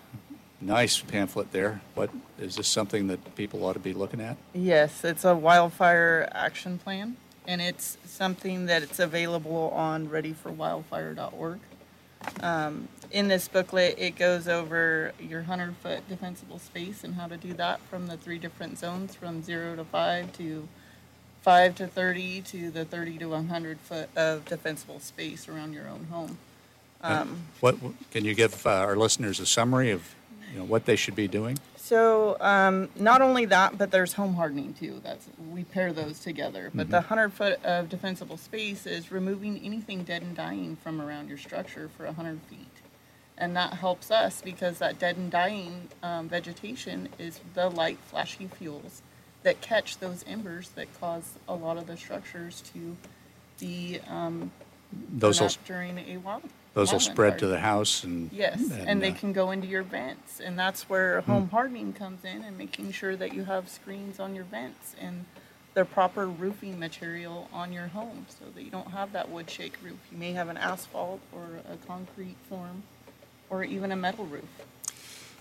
nice 0.61 0.99
pamphlet 0.99 1.51
there. 1.51 1.81
What, 1.95 2.09
is 2.39 2.55
this 2.55 2.67
something 2.67 3.07
that 3.07 3.35
people 3.35 3.65
ought 3.65 3.73
to 3.73 3.79
be 3.79 3.93
looking 3.93 4.21
at? 4.21 4.37
Yes, 4.53 5.03
it's 5.03 5.25
a 5.25 5.35
wildfire 5.35 6.29
action 6.31 6.77
plan, 6.77 7.17
and 7.47 7.61
it's 7.61 7.97
something 8.05 8.67
that 8.67 8.83
it's 8.83 8.99
available 8.99 9.71
on 9.75 10.07
readyforwildfire.org. 10.07 11.59
Um, 12.41 12.87
in 13.11 13.27
this 13.27 13.47
booklet, 13.47 13.95
it 13.97 14.15
goes 14.15 14.47
over 14.47 15.13
your 15.19 15.43
hundred 15.43 15.75
foot 15.77 16.07
defensible 16.09 16.59
space 16.59 17.03
and 17.03 17.15
how 17.15 17.27
to 17.27 17.37
do 17.37 17.53
that 17.53 17.79
from 17.81 18.07
the 18.07 18.17
three 18.17 18.39
different 18.39 18.79
zones, 18.79 19.15
from 19.15 19.43
zero 19.43 19.75
to 19.75 19.83
five 19.83 20.33
to 20.37 20.67
five 21.41 21.75
to 21.75 21.87
thirty 21.87 22.41
to 22.41 22.71
the 22.71 22.85
thirty 22.85 23.17
to 23.19 23.27
one 23.27 23.47
hundred 23.49 23.79
foot 23.79 24.09
of 24.15 24.45
defensible 24.45 24.99
space 24.99 25.47
around 25.47 25.73
your 25.73 25.87
own 25.87 26.07
home. 26.09 26.37
Um, 27.01 27.43
What, 27.59 27.75
can 28.11 28.23
you 28.25 28.33
give 28.33 28.65
uh, 28.65 28.69
our 28.69 28.95
listeners 28.95 29.39
a 29.39 29.45
summary 29.45 29.91
of, 29.91 30.15
you 30.51 30.59
know, 30.59 30.65
what 30.65 30.85
they 30.85 30.95
should 30.95 31.15
be 31.15 31.27
doing? 31.27 31.59
So 31.83 32.37
um, 32.39 32.87
not 32.95 33.21
only 33.21 33.43
that, 33.47 33.77
but 33.77 33.91
there's 33.91 34.13
home 34.13 34.35
hardening 34.35 34.73
too. 34.73 35.01
That's 35.03 35.27
we 35.51 35.65
pair 35.65 35.91
those 35.91 36.17
together. 36.17 36.71
But 36.73 36.89
the 36.89 37.01
hundred 37.01 37.33
foot 37.33 37.61
of 37.65 37.89
defensible 37.89 38.37
space 38.37 38.85
is 38.85 39.11
removing 39.11 39.59
anything 39.59 40.03
dead 40.03 40.21
and 40.21 40.33
dying 40.33 40.77
from 40.77 41.01
around 41.01 41.27
your 41.27 41.37
structure 41.37 41.89
for 41.89 42.05
hundred 42.09 42.39
feet, 42.43 42.71
and 43.37 43.53
that 43.57 43.73
helps 43.73 44.11
us 44.11 44.41
because 44.41 44.77
that 44.77 44.97
dead 44.97 45.17
and 45.17 45.29
dying 45.29 45.89
um, 46.01 46.29
vegetation 46.29 47.09
is 47.19 47.41
the 47.53 47.67
light, 47.67 47.97
flashy 48.07 48.47
fuels 48.47 49.01
that 49.43 49.59
catch 49.59 49.97
those 49.97 50.23
embers 50.25 50.69
that 50.69 50.87
cause 51.01 51.33
a 51.49 51.53
lot 51.53 51.75
of 51.75 51.85
the 51.87 51.97
structures 51.97 52.63
to 52.73 52.95
be 53.59 53.99
um, 54.07 54.51
Those 55.11 55.41
will, 55.41 55.49
during 55.65 55.97
a 55.97 56.15
wild. 56.15 56.43
Those 56.73 56.91
will 56.91 56.99
spread 56.99 57.39
to 57.39 57.47
the 57.47 57.59
house 57.59 58.03
and. 58.03 58.31
Yes, 58.31 58.71
and, 58.71 59.01
they 59.01 59.11
uh, 59.11 59.15
can 59.15 59.33
go 59.33 59.51
into 59.51 59.67
your 59.67 59.83
vents, 59.83 60.39
and 60.39 60.57
that's 60.57 60.89
where 60.89 61.21
Hmm. 61.21 61.31
home 61.31 61.49
hardening 61.49 61.93
comes 61.93 62.25
in, 62.25 62.43
and 62.43 62.57
making 62.57 62.91
sure 62.91 63.15
that 63.15 63.33
you 63.33 63.43
have 63.45 63.69
screens 63.69 64.19
on 64.19 64.33
your 64.35 64.45
vents 64.45 64.95
and 64.99 65.25
the 65.75 65.85
proper 65.85 66.27
roofing 66.27 66.79
material 66.79 67.47
on 67.51 67.73
your 67.73 67.87
home, 67.87 68.25
so 68.29 68.45
that 68.53 68.63
you 68.63 68.71
don't 68.71 68.91
have 68.91 69.11
that 69.13 69.29
wood 69.29 69.49
shake 69.49 69.75
roof. 69.83 69.97
You 70.11 70.17
may 70.17 70.33
have 70.33 70.49
an 70.49 70.57
asphalt 70.57 71.19
or 71.31 71.61
a 71.71 71.77
concrete 71.87 72.37
form, 72.49 72.83
or 73.49 73.63
even 73.63 73.91
a 73.91 73.95
metal 73.95 74.25
roof. 74.25 74.49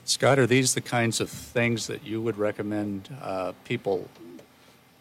Scott, 0.04 0.38
are 0.38 0.46
these 0.46 0.74
the 0.74 0.80
kinds 0.80 1.20
of 1.20 1.30
things 1.30 1.86
that 1.86 2.04
you 2.04 2.20
would 2.20 2.36
recommend 2.36 3.14
uh, 3.22 3.52
people 3.64 4.08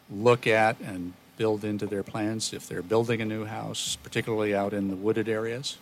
look 0.10 0.46
at 0.46 0.80
and 0.80 1.14
build 1.38 1.64
into 1.66 1.88
their 1.88 2.04
plans 2.04 2.54
if 2.54 2.68
they're 2.68 2.84
building 2.84 3.20
a 3.22 3.26
new 3.26 3.46
house, 3.46 3.98
particularly 4.04 4.54
out 4.54 4.74
in 4.74 4.90
the 4.90 4.96
wooded 4.96 5.28
areas? 5.28 5.78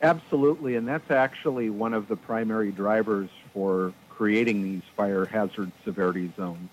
Absolutely, 0.00 0.76
and 0.76 0.86
that's 0.86 1.10
actually 1.10 1.70
one 1.70 1.92
of 1.92 2.06
the 2.06 2.16
primary 2.16 2.70
drivers 2.70 3.28
for 3.52 3.92
creating 4.10 4.62
these 4.62 4.82
fire 4.96 5.24
hazard 5.24 5.72
severity 5.84 6.30
zones. 6.36 6.70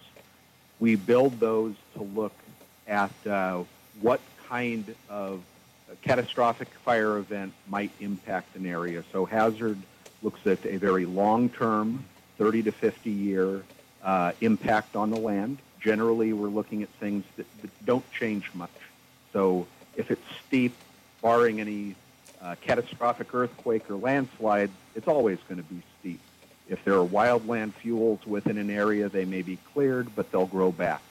We 0.79 0.95
build 0.95 1.39
those 1.39 1.73
to 1.95 2.03
look 2.03 2.33
at 2.87 3.11
uh, 3.25 3.63
what 4.01 4.19
kind 4.47 4.93
of 5.09 5.41
catastrophic 6.03 6.67
fire 6.83 7.17
event 7.17 7.53
might 7.67 7.91
impact 7.99 8.55
an 8.55 8.65
area. 8.65 9.03
So 9.11 9.25
hazard 9.25 9.77
looks 10.21 10.45
at 10.45 10.65
a 10.65 10.77
very 10.77 11.05
long-term, 11.05 12.03
30 12.37 12.63
to 12.63 12.71
50 12.71 13.09
year 13.09 13.63
uh, 14.03 14.33
impact 14.41 14.95
on 14.95 15.09
the 15.09 15.17
land. 15.17 15.57
Generally, 15.79 16.33
we're 16.33 16.47
looking 16.47 16.83
at 16.83 16.89
things 16.99 17.23
that, 17.37 17.45
that 17.61 17.85
don't 17.85 18.09
change 18.11 18.51
much. 18.53 18.71
So 19.33 19.65
if 19.95 20.11
it's 20.11 20.21
steep, 20.47 20.75
barring 21.21 21.59
any 21.59 21.95
catastrophic 22.61 23.33
earthquake 23.33 23.89
or 23.89 23.95
landslide, 23.95 24.69
it's 24.95 25.07
always 25.07 25.39
going 25.47 25.57
to 25.57 25.63
be 25.63 25.81
steep. 25.99 26.19
If 26.69 26.83
there 26.83 26.95
are 26.95 27.05
wildland 27.05 27.73
fuels 27.73 28.25
within 28.25 28.57
an 28.57 28.69
area, 28.69 29.09
they 29.09 29.25
may 29.25 29.41
be 29.41 29.57
cleared, 29.73 30.15
but 30.15 30.31
they'll 30.31 30.45
grow 30.45 30.71
back. 30.71 31.01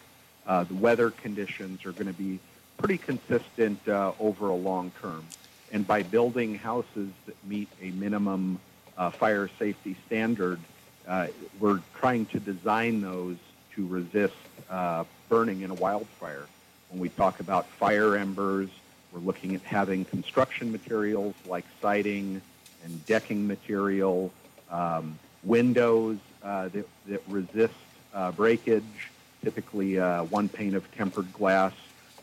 Uh, 0.47 0.65
the 0.65 0.75
weather 0.75 1.11
conditions 1.11 1.85
are 1.87 1.93
going 1.93 2.07
to 2.07 2.13
be 2.13 2.39
pretty 2.77 2.99
consistent 2.99 3.87
uh, 3.89 4.13
over 4.21 4.49
a 4.49 4.55
long 4.55 4.93
term. 5.01 5.25
And 5.73 5.87
by 5.87 6.03
building 6.03 6.57
houses 6.57 7.11
that 7.27 7.37
meet 7.47 7.69
a 7.83 7.91
minimum 7.91 8.61
uh, 8.97 9.11
fire 9.11 9.49
safety 9.59 9.97
standard, 10.07 10.61
uh, 11.09 11.29
we're 11.59 11.81
trying 11.99 12.27
to 12.27 12.41
design 12.41 13.01
those 13.01 13.37
to 13.75 13.87
resist 13.87 14.35
uh, 14.71 15.05
burning 15.29 15.63
in 15.63 15.71
a 15.71 15.75
wildfire. 15.75 16.47
When 16.91 17.01
we 17.01 17.09
talk 17.09 17.41
about 17.41 17.67
fire 17.67 18.17
embers, 18.17 18.71
we're 19.15 19.21
looking 19.21 19.55
at 19.55 19.63
having 19.63 20.05
construction 20.05 20.73
materials 20.73 21.35
like 21.47 21.65
siding 21.81 22.43
and 22.85 23.07
decking 23.07 23.47
material, 23.47 24.33
um, 24.71 25.19
windows 25.45 26.19
uh, 26.43 26.69
that, 26.69 26.89
that 27.07 27.23
resist 27.29 27.75
uh, 28.13 28.33
breakage, 28.33 29.11
typically 29.43 29.99
uh, 29.99 30.25
one 30.25 30.49
pane 30.49 30.75
of 30.75 30.91
tempered 30.97 31.33
glass. 31.33 31.73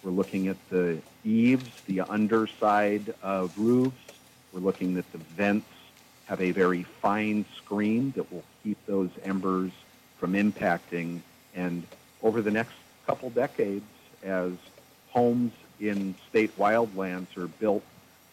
We're 0.03 0.11
looking 0.11 0.49
at 0.49 0.57
the 0.69 0.99
eaves, 1.23 1.69
the 1.85 2.01
underside 2.01 3.13
of 3.23 3.57
roofs. 3.57 3.95
We're 4.51 4.59
looking 4.59 4.95
that 4.95 5.09
the 5.13 5.19
vents 5.19 5.67
have 6.25 6.41
a 6.41 6.51
very 6.51 6.83
fine 6.83 7.45
screen 7.55 8.11
that 8.15 8.31
will 8.31 8.43
keep 8.63 8.77
those 8.85 9.09
embers 9.23 9.71
from 10.17 10.33
impacting. 10.33 11.21
And 11.55 11.83
over 12.21 12.41
the 12.41 12.51
next 12.51 12.73
couple 13.05 13.29
decades, 13.29 13.85
as 14.23 14.51
homes 15.11 15.53
in 15.81 16.15
state 16.29 16.57
wildlands 16.57 17.35
are 17.37 17.47
built 17.47 17.83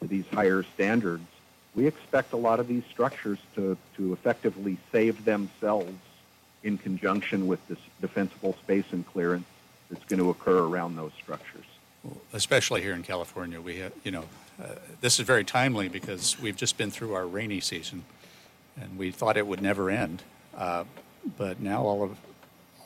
to 0.01 0.07
these 0.07 0.25
higher 0.33 0.63
standards, 0.63 1.27
we 1.75 1.87
expect 1.87 2.33
a 2.33 2.37
lot 2.37 2.61
of 2.61 2.69
these 2.69 2.85
structures 2.91 3.39
to, 3.55 3.77
to 3.97 4.13
effectively 4.13 4.77
save 4.93 5.25
themselves 5.25 5.97
in 6.63 6.77
conjunction 6.77 7.47
with 7.47 7.67
this 7.69 7.79
defensible 8.01 8.53
space 8.55 8.85
and 8.93 9.07
clearance 9.07 9.47
that's 9.91 10.05
going 10.05 10.19
to 10.19 10.31
occur 10.31 10.59
around 10.59 10.97
those 10.97 11.13
structures. 11.15 11.65
especially 12.33 12.83
here 12.83 12.95
in 12.95 13.03
California, 13.03 13.61
we 13.61 13.79
have, 13.79 13.93
you 14.05 14.11
know, 14.11 14.25
uh, 14.63 14.67
this 15.01 15.19
is 15.19 15.27
very 15.27 15.45
timely 15.45 15.89
because 15.89 16.39
we've 16.41 16.57
just 16.57 16.77
been 16.77 16.91
through 16.91 17.15
our 17.15 17.27
rainy 17.27 17.61
season, 17.61 18.05
and 18.81 18.99
we 18.99 19.11
thought 19.11 19.37
it 19.37 19.47
would 19.47 19.63
never 19.63 19.89
end. 19.91 20.23
Uh, 20.57 20.85
but 21.37 21.61
now 21.61 21.83
all 21.83 22.03
of 22.03 22.19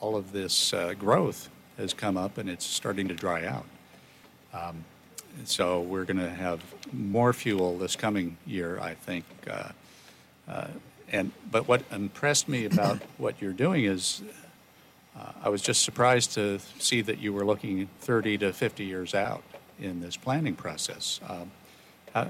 all 0.01 0.17
of 0.17 0.33
this 0.33 0.75
uh, 0.75 0.95
growth 0.95 1.49
has 1.79 1.95
come 1.95 2.17
up, 2.17 2.37
and 2.37 2.51
it's 2.51 2.67
starting 2.67 3.09
to 3.09 3.15
dry 3.15 3.47
out. 3.47 3.65
Um, 4.53 4.85
so 5.45 5.81
we're 5.81 6.05
going 6.05 6.19
to 6.19 6.31
have 6.31 6.63
more 6.93 7.33
fuel 7.33 7.79
this 7.79 7.97
coming 7.97 8.37
year, 8.47 8.79
I 8.81 8.95
think. 8.95 9.25
Uh, 9.49 9.69
uh, 10.49 10.69
and 11.11 11.33
but 11.51 11.69
what 11.69 11.83
impressed 11.91 12.49
me 12.49 12.65
about 12.65 12.99
what 13.19 13.41
you're 13.41 13.53
doing 13.53 13.85
is 13.85 14.23
uh, 15.19 15.33
I 15.43 15.49
was 15.49 15.63
just 15.63 15.83
surprised 15.83 16.33
to 16.35 16.59
see 16.79 17.01
that 17.03 17.19
you 17.19 17.33
were 17.33 17.45
looking 17.45 17.89
30 18.01 18.39
to 18.39 18.53
50 18.53 18.85
years 18.85 19.15
out 19.15 19.43
in 19.79 20.01
this 20.01 20.17
planning 20.17 20.55
process. 20.55 21.21
Um, 21.29 21.51
how, 22.15 22.29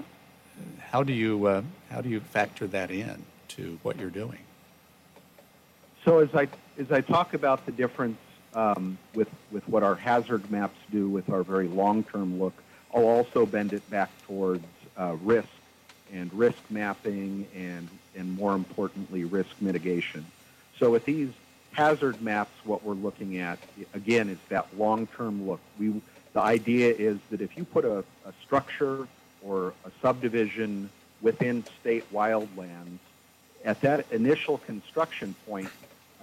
how 0.79 1.03
do 1.03 1.13
you 1.13 1.47
uh, 1.47 1.63
how 1.91 2.01
do 2.01 2.09
you 2.09 2.21
factor 2.21 2.67
that 2.69 2.91
in 2.91 3.25
to 3.49 3.79
what 3.83 3.99
you're 3.99 4.11
doing? 4.11 4.39
So 6.05 6.19
as 6.21 6.35
I 6.35 6.49
as 6.79 6.91
I 6.91 7.01
talk 7.01 7.35
about 7.35 7.67
the 7.67 7.73
difference 7.73 8.19
um, 8.55 8.99
with 9.15 9.29
with 9.51 9.67
what 9.69 9.83
our 9.83 9.95
hazard 9.95 10.51
maps 10.51 10.79
do 10.91 11.09
with 11.09 11.31
our 11.31 11.43
very 11.43 11.69
long-term 11.69 12.39
look, 12.39 12.55
I'll 12.95 13.07
also 13.07 13.47
bend 13.47 13.73
it 13.73 13.89
back 13.91 14.11
towards 14.27 14.65
uh, 14.99 15.17
risk 15.23 15.49
and 16.13 16.33
risk 16.35 16.59
mapping 16.71 17.47
and 17.57 17.89
and 18.17 18.37
more 18.37 18.55
importantly 18.55 19.25
risk 19.25 19.51
mitigation. 19.61 20.27
So 20.79 20.91
with 20.91 21.05
these 21.05 21.31
hazard 21.73 22.21
maps, 22.21 22.53
what 22.65 22.85
we're 22.85 22.95
looking 22.95 23.39
at 23.39 23.59
again 23.95 24.29
is 24.29 24.39
that 24.49 24.67
long-term 24.79 25.49
look. 25.49 25.61
We 25.79 26.01
the 26.33 26.41
idea 26.41 26.95
is 26.95 27.19
that 27.31 27.41
if 27.41 27.57
you 27.57 27.65
put 27.65 27.85
a, 27.85 27.99
a 28.25 28.33
structure 28.43 29.07
or 29.43 29.75
a 29.85 29.91
subdivision 30.01 30.91
within 31.21 31.65
state 31.81 32.11
wildlands, 32.13 32.99
at 33.65 33.81
that 33.83 34.11
initial 34.11 34.59
construction 34.59 35.35
point, 35.47 35.71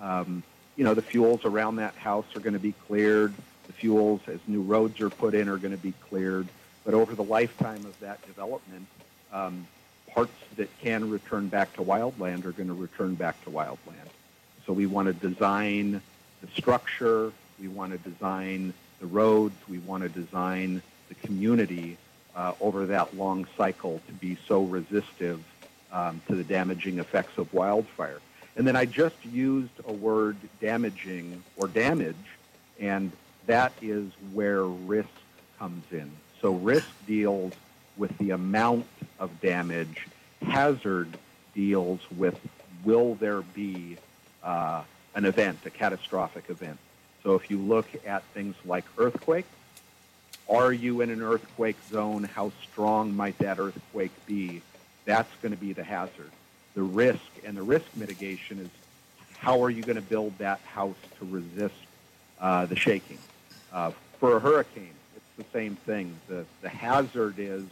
um, 0.02 0.44
you 0.80 0.86
know, 0.86 0.94
the 0.94 1.02
fuels 1.02 1.44
around 1.44 1.76
that 1.76 1.94
house 1.96 2.24
are 2.38 2.40
going 2.40 2.54
to 2.54 2.60
be 2.60 2.72
cleared. 2.88 3.34
The 3.68 3.74
fuels, 3.74 4.22
as 4.28 4.40
new 4.48 4.62
roads 4.62 5.02
are 5.02 5.10
put 5.10 5.36
in, 5.36 5.50
are 5.50 5.58
going 5.58 5.76
to 5.76 5.78
be 5.78 5.94
cleared. 6.08 6.48
But 6.86 6.94
over 6.94 7.16
the 7.16 7.24
lifetime 7.24 7.86
of 7.86 8.00
that 8.00 8.26
development, 8.26 8.88
um, 9.34 9.68
parts 10.14 10.32
that 10.56 10.70
can 10.80 11.10
return 11.10 11.50
back 11.50 11.74
to 11.74 11.82
wildland 11.82 12.46
are 12.46 12.54
going 12.54 12.70
to 12.70 12.74
return 12.74 13.16
back 13.16 13.44
to 13.44 13.50
wildland. 13.50 14.08
So 14.66 14.72
we 14.72 14.86
want 14.86 15.08
to 15.08 15.14
design 15.14 16.02
the 16.40 16.48
structure, 16.56 17.34
we 17.60 17.68
want 17.68 17.92
to 17.92 18.10
design 18.10 18.74
the 19.02 19.08
roads, 19.08 19.56
we 19.68 19.80
want 19.80 20.04
to 20.04 20.10
design 20.10 20.82
the 21.10 21.16
community 21.16 21.98
uh, 22.38 22.54
over 22.62 22.86
that 22.86 23.18
long 23.18 23.48
cycle 23.58 24.00
to 24.08 24.14
be 24.14 24.38
so 24.48 24.64
resistive 24.64 25.44
um, 25.92 26.22
to 26.30 26.36
the 26.36 26.44
damaging 26.46 27.00
effects 27.00 27.38
of 27.38 27.54
wildfire. 27.54 28.22
And 28.60 28.68
then 28.68 28.76
I 28.76 28.84
just 28.84 29.16
used 29.26 29.72
a 29.88 29.94
word 29.94 30.36
damaging 30.60 31.44
or 31.56 31.70
damage, 31.70 32.18
and 32.78 33.10
that 33.46 33.72
is 33.82 34.12
where 34.34 34.66
risk 34.66 35.08
comes 35.58 35.86
in. 35.94 36.12
So 36.42 36.52
risk 36.52 36.90
deals 37.08 37.54
with 37.96 38.18
the 38.18 38.32
amount 38.32 38.86
of 39.18 39.40
damage. 39.40 40.08
Hazard 40.42 41.08
deals 41.56 42.02
with 42.18 42.38
will 42.84 43.16
there 43.16 43.44
be 43.44 43.96
uh, 44.44 44.84
an 45.16 45.24
event, 45.24 45.60
a 45.66 45.70
catastrophic 45.70 46.50
event. 46.50 46.80
So 47.24 47.36
if 47.36 47.50
you 47.50 47.60
look 47.60 47.88
at 48.06 48.24
things 48.34 48.56
like 48.66 48.84
earthquakes, 48.98 49.48
are 50.50 50.74
you 50.74 51.00
in 51.00 51.12
an 51.12 51.22
earthquake 51.22 51.78
zone? 51.90 52.26
How 52.26 52.52
strong 52.70 53.16
might 53.16 53.38
that 53.38 53.58
earthquake 53.58 54.12
be? 54.26 54.62
That's 55.06 55.34
going 55.42 55.54
to 55.54 55.58
be 55.58 55.72
the 55.72 55.86
hazard. 55.86 56.32
The 56.80 56.86
risk 56.86 57.20
and 57.46 57.58
the 57.58 57.62
risk 57.62 57.88
mitigation 57.98 58.58
is 58.60 58.70
how 59.38 59.62
are 59.66 59.70
you 59.70 59.84
going 59.84 59.98
to 59.98 60.02
build 60.02 60.38
that 60.38 60.62
house 60.62 60.96
to 61.20 61.26
resist 61.26 61.76
uh, 62.40 62.68
the 62.68 62.78
shaking? 62.78 63.18
Uh, 63.74 63.92
for 64.18 64.38
a 64.38 64.40
hurricane, 64.40 64.94
it's 65.14 65.26
the 65.36 65.44
same 65.52 65.76
thing. 65.76 66.16
The, 66.30 66.46
the 66.62 66.70
hazard 66.70 67.36
is 67.38 67.66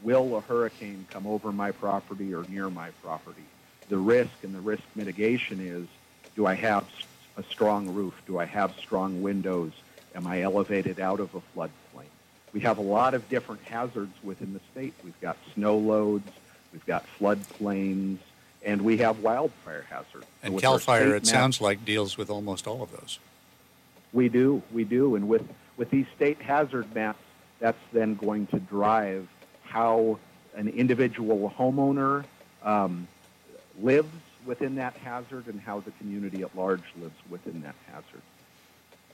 will 0.00 0.34
a 0.38 0.40
hurricane 0.40 1.04
come 1.10 1.26
over 1.26 1.52
my 1.52 1.72
property 1.72 2.32
or 2.32 2.44
near 2.48 2.70
my 2.70 2.88
property? 3.02 3.44
The 3.90 3.98
risk 3.98 4.32
and 4.42 4.54
the 4.54 4.62
risk 4.62 4.84
mitigation 4.94 5.60
is 5.60 5.86
do 6.34 6.46
I 6.46 6.54
have 6.54 6.86
a 7.36 7.42
strong 7.42 7.92
roof? 7.92 8.14
Do 8.26 8.38
I 8.38 8.46
have 8.46 8.74
strong 8.78 9.20
windows? 9.20 9.72
Am 10.14 10.26
I 10.26 10.40
elevated 10.40 11.00
out 11.00 11.20
of 11.20 11.34
a 11.34 11.42
floodplain? 11.54 12.08
We 12.54 12.60
have 12.60 12.78
a 12.78 12.82
lot 12.82 13.12
of 13.12 13.28
different 13.28 13.60
hazards 13.64 14.14
within 14.22 14.54
the 14.54 14.60
state. 14.72 14.94
We've 15.04 15.20
got 15.20 15.36
snow 15.52 15.76
loads, 15.76 16.30
we've 16.72 16.86
got 16.86 17.04
floodplains, 17.20 18.20
and 18.64 18.82
we 18.82 18.98
have 18.98 19.20
wildfire 19.20 19.84
hazard. 19.88 20.24
And 20.42 20.58
CAL 20.58 20.78
FIRE, 20.78 21.08
it 21.08 21.12
maps- 21.12 21.30
sounds 21.30 21.60
like, 21.60 21.84
deals 21.84 22.16
with 22.16 22.30
almost 22.30 22.66
all 22.66 22.82
of 22.82 22.90
those. 22.92 23.18
We 24.12 24.28
do, 24.28 24.62
we 24.72 24.84
do. 24.84 25.16
And 25.16 25.28
with, 25.28 25.46
with 25.76 25.90
these 25.90 26.06
state 26.16 26.40
hazard 26.40 26.92
maps, 26.94 27.18
that's 27.60 27.78
then 27.92 28.14
going 28.14 28.46
to 28.48 28.58
drive 28.58 29.28
how 29.62 30.18
an 30.54 30.68
individual 30.68 31.52
homeowner 31.56 32.24
um, 32.62 33.08
lives 33.80 34.12
within 34.46 34.76
that 34.76 34.94
hazard 34.98 35.46
and 35.46 35.60
how 35.60 35.80
the 35.80 35.90
community 35.92 36.42
at 36.42 36.56
large 36.56 36.82
lives 37.00 37.16
within 37.30 37.62
that 37.62 37.74
hazard. 37.86 38.22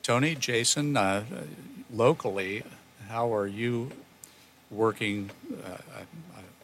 Tony, 0.02 0.34
Jason, 0.34 0.96
uh, 0.96 1.24
locally, 1.90 2.62
how 3.08 3.32
are 3.34 3.46
you 3.46 3.90
working? 4.70 5.30
Uh, 5.64 5.76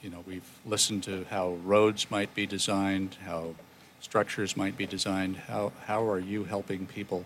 you 0.03 0.11
know, 0.11 0.23
we've 0.27 0.49
listened 0.65 1.03
to 1.05 1.25
how 1.31 1.53
roads 1.65 2.11
might 2.11 2.35
be 2.35 2.47
designed, 2.47 3.17
how 3.25 3.55
structures 4.01 4.57
might 4.57 4.77
be 4.77 4.87
designed. 4.87 5.37
How, 5.37 5.73
how 5.87 6.09
are 6.09 6.21
you 6.21 6.45
helping 6.45 6.87
people 6.87 7.25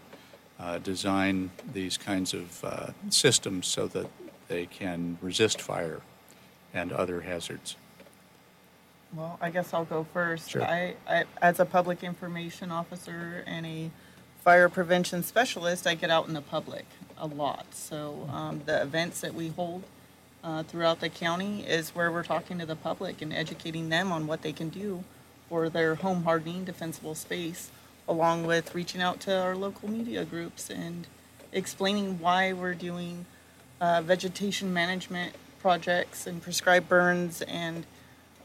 uh, 0.59 0.79
design 0.79 1.51
these 1.73 1.97
kinds 1.97 2.35
of 2.35 2.65
uh, 2.65 2.87
systems 3.09 3.67
so 3.67 3.87
that 3.89 4.07
they 4.49 4.67
can 4.67 5.19
resist 5.21 5.61
fire 5.61 6.01
and 6.73 6.93
other 6.93 7.23
hazards? 7.23 7.77
Well, 9.15 9.39
I 9.41 9.51
guess 9.51 9.75
I'll 9.75 9.85
go 9.85 10.07
first. 10.13 10.51
Sure. 10.51 10.63
I, 10.63 10.95
I, 11.09 11.25
as 11.43 11.59
a 11.59 11.65
public 11.65 12.05
information 12.05 12.71
officer 12.71 13.43
and 13.47 13.67
a 13.67 13.91
fire 14.45 14.69
prevention 14.69 15.23
specialist, 15.23 15.87
I 15.87 15.95
get 15.95 16.11
out 16.11 16.29
in 16.29 16.35
the 16.35 16.43
public 16.43 16.87
a 17.19 17.27
lot. 17.27 17.67
So 17.75 18.29
um, 18.33 18.63
the 18.67 18.81
events 18.81 19.21
that 19.21 19.35
we 19.35 19.49
hold 19.49 19.83
uh, 20.42 20.62
throughout 20.62 21.00
the 21.00 21.09
county 21.09 21.64
is 21.66 21.90
where 21.90 22.11
we're 22.11 22.22
talking 22.22 22.59
to 22.59 22.66
the 22.66 22.76
public 22.76 23.20
and 23.22 23.33
educating 23.33 23.88
them 23.88 24.11
on 24.11 24.26
what 24.26 24.42
they 24.42 24.53
can 24.53 24.68
do 24.68 25.05
for 25.48 25.68
their 25.68 25.96
home 25.96 26.24
hardening 26.24 26.64
defensible 26.64 27.14
space, 27.14 27.70
along 28.09 28.46
with 28.46 28.74
reaching 28.74 29.00
out 29.00 29.20
to 29.20 29.37
our 29.37 29.57
local 29.57 29.90
media 29.90 30.24
groups 30.24 30.70
and 30.70 31.07
explaining 31.53 32.18
why 32.20 32.53
we're 32.53 32.74
doing 32.74 33.26
uh, 33.81 34.00
vegetation 34.03 34.72
management 34.72 35.35
projects 35.61 36.26
and 36.26 36.42
prescribed 36.42 36.88
burns 36.88 37.42
and 37.42 37.85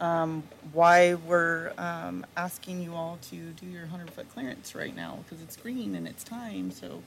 um, 0.01 0.43
why 0.73 1.13
we're 1.13 1.71
um, 1.77 2.25
asking 2.36 2.81
you 2.81 2.93
all 2.93 3.17
to 3.29 3.36
do 3.36 3.65
your 3.65 3.84
100 3.84 4.10
foot 4.12 4.29
clearance 4.34 4.75
right 4.75 4.95
now 4.95 5.19
because 5.23 5.41
it's 5.41 5.55
green 5.55 5.95
and 5.95 6.08
it's 6.08 6.23
time. 6.23 6.71
So 6.71 7.01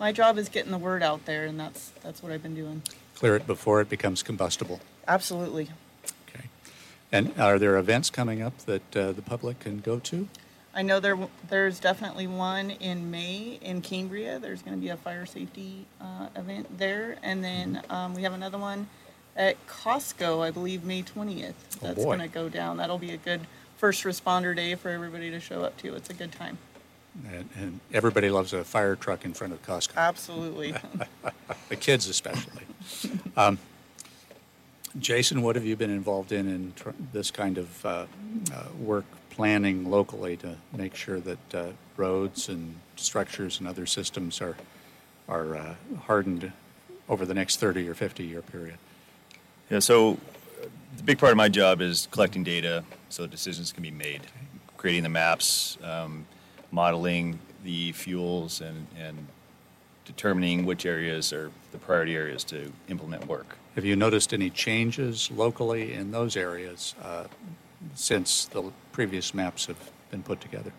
my 0.00 0.10
job 0.10 0.38
is 0.38 0.48
getting 0.48 0.72
the 0.72 0.78
word 0.78 1.02
out 1.02 1.26
there, 1.26 1.44
and 1.44 1.60
that's 1.60 1.90
that's 2.02 2.22
what 2.22 2.32
I've 2.32 2.42
been 2.42 2.54
doing. 2.54 2.82
Clear 3.14 3.36
it 3.36 3.46
before 3.46 3.80
it 3.82 3.88
becomes 3.90 4.22
combustible. 4.22 4.80
Absolutely. 5.06 5.68
Okay. 6.28 6.48
And 7.12 7.38
are 7.38 7.58
there 7.58 7.76
events 7.76 8.08
coming 8.08 8.40
up 8.42 8.56
that 8.60 8.96
uh, 8.96 9.12
the 9.12 9.22
public 9.22 9.60
can 9.60 9.78
go 9.78 9.98
to? 10.00 10.26
I 10.74 10.82
know 10.82 11.00
there 11.00 11.18
there's 11.48 11.78
definitely 11.78 12.26
one 12.26 12.70
in 12.70 13.10
May 13.10 13.58
in 13.60 13.82
Cambria. 13.82 14.38
There's 14.38 14.62
going 14.62 14.76
to 14.76 14.80
be 14.80 14.88
a 14.88 14.96
fire 14.96 15.26
safety 15.26 15.84
uh, 16.00 16.28
event 16.34 16.78
there, 16.78 17.16
and 17.22 17.44
then 17.44 17.82
um, 17.90 18.14
we 18.14 18.22
have 18.22 18.32
another 18.32 18.58
one 18.58 18.88
at 19.36 19.64
Costco, 19.66 20.40
I 20.40 20.50
believe, 20.50 20.84
May 20.84 21.02
20th. 21.02 21.54
Oh, 21.82 21.86
That's 21.86 21.94
boy. 21.96 22.04
going 22.04 22.20
to 22.20 22.28
go 22.28 22.48
down. 22.48 22.78
That'll 22.78 22.98
be 22.98 23.12
a 23.12 23.16
good 23.16 23.40
first 23.76 24.04
responder 24.04 24.54
day 24.54 24.74
for 24.74 24.90
everybody 24.90 25.30
to 25.30 25.40
show 25.40 25.62
up 25.62 25.76
to. 25.78 25.94
It's 25.94 26.10
a 26.10 26.14
good 26.14 26.32
time. 26.32 26.58
And, 27.28 27.48
and 27.56 27.80
everybody 27.92 28.30
loves 28.30 28.52
a 28.52 28.64
fire 28.64 28.96
truck 28.96 29.24
in 29.24 29.34
front 29.34 29.52
of 29.52 29.64
Costco. 29.66 29.96
Absolutely. 29.96 30.74
the 31.68 31.76
kids 31.76 32.08
especially. 32.08 32.64
um, 33.36 33.58
Jason, 34.98 35.42
what 35.42 35.56
have 35.56 35.64
you 35.64 35.76
been 35.76 35.90
involved 35.90 36.32
in 36.32 36.48
in 36.48 36.72
tr- 36.74 36.90
this 37.12 37.30
kind 37.30 37.58
of 37.58 37.86
uh, 37.86 38.06
uh, 38.52 38.64
work 38.78 39.04
planning 39.30 39.88
locally 39.88 40.36
to 40.38 40.56
make 40.76 40.94
sure 40.94 41.20
that 41.20 41.54
uh, 41.54 41.66
roads 41.96 42.48
and 42.48 42.76
structures 42.96 43.58
and 43.60 43.68
other 43.68 43.86
systems 43.86 44.40
are 44.40 44.56
are 45.28 45.56
uh, 45.56 45.74
hardened 46.06 46.52
over 47.08 47.24
the 47.24 47.34
next 47.34 47.60
30 47.60 47.88
or 47.88 47.94
50 47.94 48.24
year 48.24 48.42
period? 48.42 48.78
Yeah, 49.70 49.78
so 49.78 50.14
uh, 50.60 50.66
the 50.96 51.02
big 51.04 51.18
part 51.18 51.30
of 51.30 51.36
my 51.36 51.48
job 51.48 51.80
is 51.80 52.08
collecting 52.10 52.42
data 52.42 52.82
so 53.08 53.26
decisions 53.26 53.72
can 53.72 53.82
be 53.82 53.92
made, 53.92 54.22
creating 54.76 55.04
the 55.04 55.08
maps, 55.08 55.78
um, 55.84 56.26
modeling 56.70 57.38
the 57.64 57.92
fuels, 57.92 58.60
and, 58.60 58.86
and 58.98 59.26
determining 60.04 60.64
which 60.64 60.86
areas 60.86 61.32
are 61.32 61.50
the 61.72 61.78
priority 61.78 62.16
areas 62.16 62.42
to 62.44 62.72
implement 62.88 63.26
work. 63.26 63.56
Have 63.74 63.84
you 63.84 63.96
noticed 63.96 64.32
any 64.34 64.50
changes 64.50 65.30
locally 65.30 65.92
in 65.92 66.10
those 66.10 66.36
areas 66.36 66.94
uh, 67.02 67.24
since 67.94 68.46
the 68.46 68.72
previous 68.92 69.32
maps 69.34 69.66
have 69.66 69.90
been 70.10 70.22
put 70.22 70.40
together? 70.40 70.72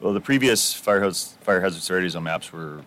Well, 0.00 0.12
the 0.12 0.20
previous 0.20 0.74
fire, 0.74 1.00
house, 1.00 1.36
fire 1.40 1.60
hazard 1.60 1.80
severity 1.82 2.08
zone 2.08 2.24
maps 2.24 2.52
were, 2.52 2.82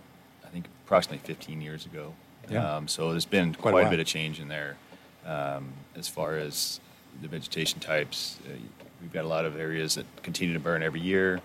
I 0.45 0.49
think, 0.49 0.65
approximately 0.85 1.25
15 1.25 1.61
years 1.61 1.85
ago. 1.85 2.13
Yeah. 2.49 2.75
Um, 2.75 2.87
so 2.87 3.11
there's 3.11 3.25
been 3.25 3.53
Quite 3.55 3.57
a 3.57 3.61
quite, 3.61 3.71
a 3.71 3.83
while. 3.85 3.89
bit 3.89 3.99
of 3.99 4.05
change 4.05 4.39
in 4.39 4.47
there 4.49 4.75
um, 5.25 5.73
as 5.95 6.07
far 6.07 6.35
as 6.35 6.79
the 7.21 7.27
vegetation 7.27 7.79
types. 7.79 8.37
Uh, 8.45 8.57
we've 9.01 9.13
got 9.13 9.25
a 9.25 9.27
lot 9.27 9.45
of 9.45 9.57
areas 9.57 9.95
that 9.95 10.05
continue 10.21 10.53
to 10.53 10.59
burn 10.59 10.83
every 10.83 10.99
year 10.99 11.41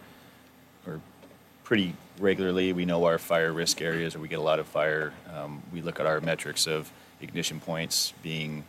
pretty 1.71 1.95
regularly. 2.19 2.73
We 2.73 2.85
know 2.85 3.05
our 3.05 3.17
fire 3.17 3.53
risk 3.53 3.81
areas 3.81 4.17
where 4.17 4.23
we 4.23 4.27
get 4.27 4.41
a 4.41 4.43
lot 4.43 4.59
of 4.59 4.67
fire. 4.67 5.13
Um, 5.33 5.63
we 5.73 5.83
look 5.83 6.01
at 6.01 6.07
our 6.07 6.21
metrics 6.21 6.67
of 6.67 6.91
ignition 7.21 7.61
points 7.61 8.13
being 8.25 8.65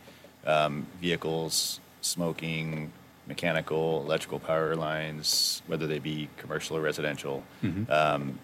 um, 0.46 0.86
vehicles, 1.00 1.80
smoking, 2.00 2.92
mechanical, 3.26 4.02
electrical 4.04 4.38
power 4.38 4.76
lines, 4.76 5.62
whether 5.66 5.88
they 5.88 5.98
be 5.98 6.28
commercial 6.36 6.76
or 6.76 6.80
residential. 6.80 7.42
Um, 7.90 8.38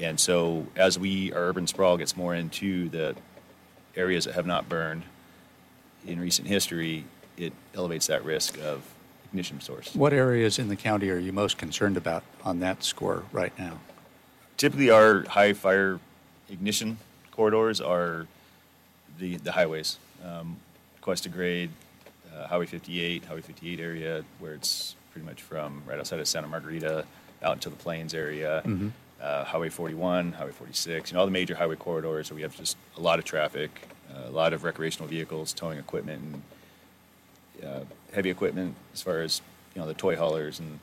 and 0.00 0.20
so 0.20 0.68
as 0.76 1.00
we, 1.00 1.32
our 1.32 1.40
urban 1.40 1.66
sprawl 1.66 1.96
gets 1.96 2.16
more 2.16 2.32
into 2.32 2.88
the 2.90 3.16
areas 3.96 4.26
that 4.26 4.34
have 4.34 4.46
not 4.46 4.68
burned 4.68 5.02
in 6.06 6.20
recent 6.20 6.46
history, 6.46 7.06
it 7.36 7.52
elevates 7.74 8.06
that 8.06 8.24
risk 8.24 8.56
of 8.60 8.84
ignition 9.24 9.60
source. 9.60 9.96
What 9.96 10.12
areas 10.12 10.60
in 10.60 10.68
the 10.68 10.76
county 10.76 11.10
are 11.10 11.18
you 11.18 11.32
most 11.32 11.58
concerned 11.58 11.96
about 11.96 12.22
on 12.44 12.60
that 12.60 12.84
score 12.84 13.24
right 13.32 13.52
now? 13.58 13.80
Typically, 14.56 14.90
our 14.90 15.24
high 15.28 15.52
fire 15.52 16.00
ignition 16.48 16.98
corridors 17.30 17.80
are 17.80 18.26
the, 19.18 19.36
the 19.36 19.52
highways. 19.52 19.98
Um, 20.24 20.56
Cuesta 21.02 21.28
Grade, 21.28 21.70
uh, 22.34 22.46
Highway 22.46 22.66
58, 22.66 23.24
Highway 23.26 23.40
58 23.42 23.80
area, 23.80 24.24
where 24.38 24.54
it's 24.54 24.96
pretty 25.12 25.26
much 25.26 25.42
from 25.42 25.82
right 25.86 25.98
outside 25.98 26.20
of 26.20 26.26
Santa 26.28 26.48
Margarita 26.48 27.04
out 27.42 27.54
into 27.54 27.70
the 27.70 27.76
plains 27.76 28.14
area. 28.14 28.62
Uh, 29.20 29.44
highway 29.44 29.70
41, 29.70 30.32
Highway 30.32 30.52
46, 30.52 31.10
you 31.10 31.14
know, 31.14 31.20
all 31.20 31.26
the 31.26 31.32
major 31.32 31.54
highway 31.54 31.76
corridors 31.76 32.30
where 32.30 32.36
we 32.36 32.42
have 32.42 32.54
just 32.54 32.76
a 32.98 33.00
lot 33.00 33.18
of 33.18 33.24
traffic, 33.24 33.88
uh, 34.14 34.28
a 34.28 34.30
lot 34.30 34.52
of 34.52 34.62
recreational 34.62 35.08
vehicles, 35.08 35.54
towing 35.54 35.78
equipment, 35.78 36.22
and 36.22 37.64
uh, 37.66 37.80
heavy 38.12 38.28
equipment 38.28 38.74
as 38.92 39.00
far 39.00 39.20
as 39.22 39.40
you 39.74 39.80
know 39.80 39.86
the 39.86 39.94
toy 39.94 40.16
haulers 40.16 40.58
and 40.60 40.78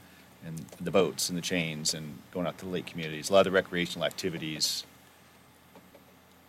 and 0.46 0.58
the 0.82 0.92
boats 0.92 1.30
and 1.30 1.38
the 1.38 1.42
chains 1.42 1.94
and 1.94 2.20
going 2.34 2.48
out 2.48 2.58
to 2.60 2.66
the 2.66 2.72
lake 2.72 2.86
communities. 2.86 3.30
A 3.30 3.34
lot 3.34 3.40
of 3.40 3.46
the 3.46 3.52
recreational 3.52 4.06
activities 4.06 4.86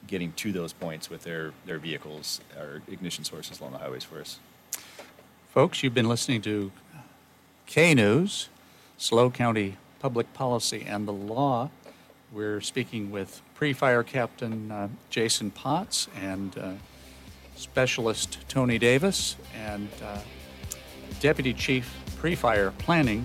getting 0.07 0.33
to 0.33 0.53
those 0.53 0.73
points 0.73 1.09
with 1.09 1.23
their 1.23 1.53
their 1.65 1.79
vehicles 1.79 2.41
or 2.59 2.83
ignition 2.89 3.25
sources 3.25 3.61
along 3.61 3.73
the 3.73 3.79
highways 3.79 4.05
for 4.05 4.21
us. 4.21 4.39
Folks, 5.51 5.83
you've 5.83 5.95
been 5.95 6.09
listening 6.09 6.43
to 6.43 6.73
K 7.67 7.95
News, 7.95 8.49
SLO 8.99 9.31
County 9.31 9.77
Public 10.01 10.33
Policy 10.35 10.85
and 10.87 11.09
the 11.09 11.13
Law. 11.13 11.71
We're 12.33 12.61
speaking 12.61 13.11
with 13.11 13.41
pre 13.55 13.73
fire 13.73 14.03
captain 14.03 14.71
uh, 14.71 14.89
Jason 15.09 15.51
Potts 15.51 16.09
and 16.21 16.59
uh, 16.59 16.73
specialist 17.57 18.39
Tony 18.49 18.79
Davis 18.79 19.37
and 19.57 19.89
uh, 20.05 20.19
deputy 21.21 21.55
chief 21.55 21.97
pre 22.19 22.35
fire 22.35 22.73
planning 22.73 23.25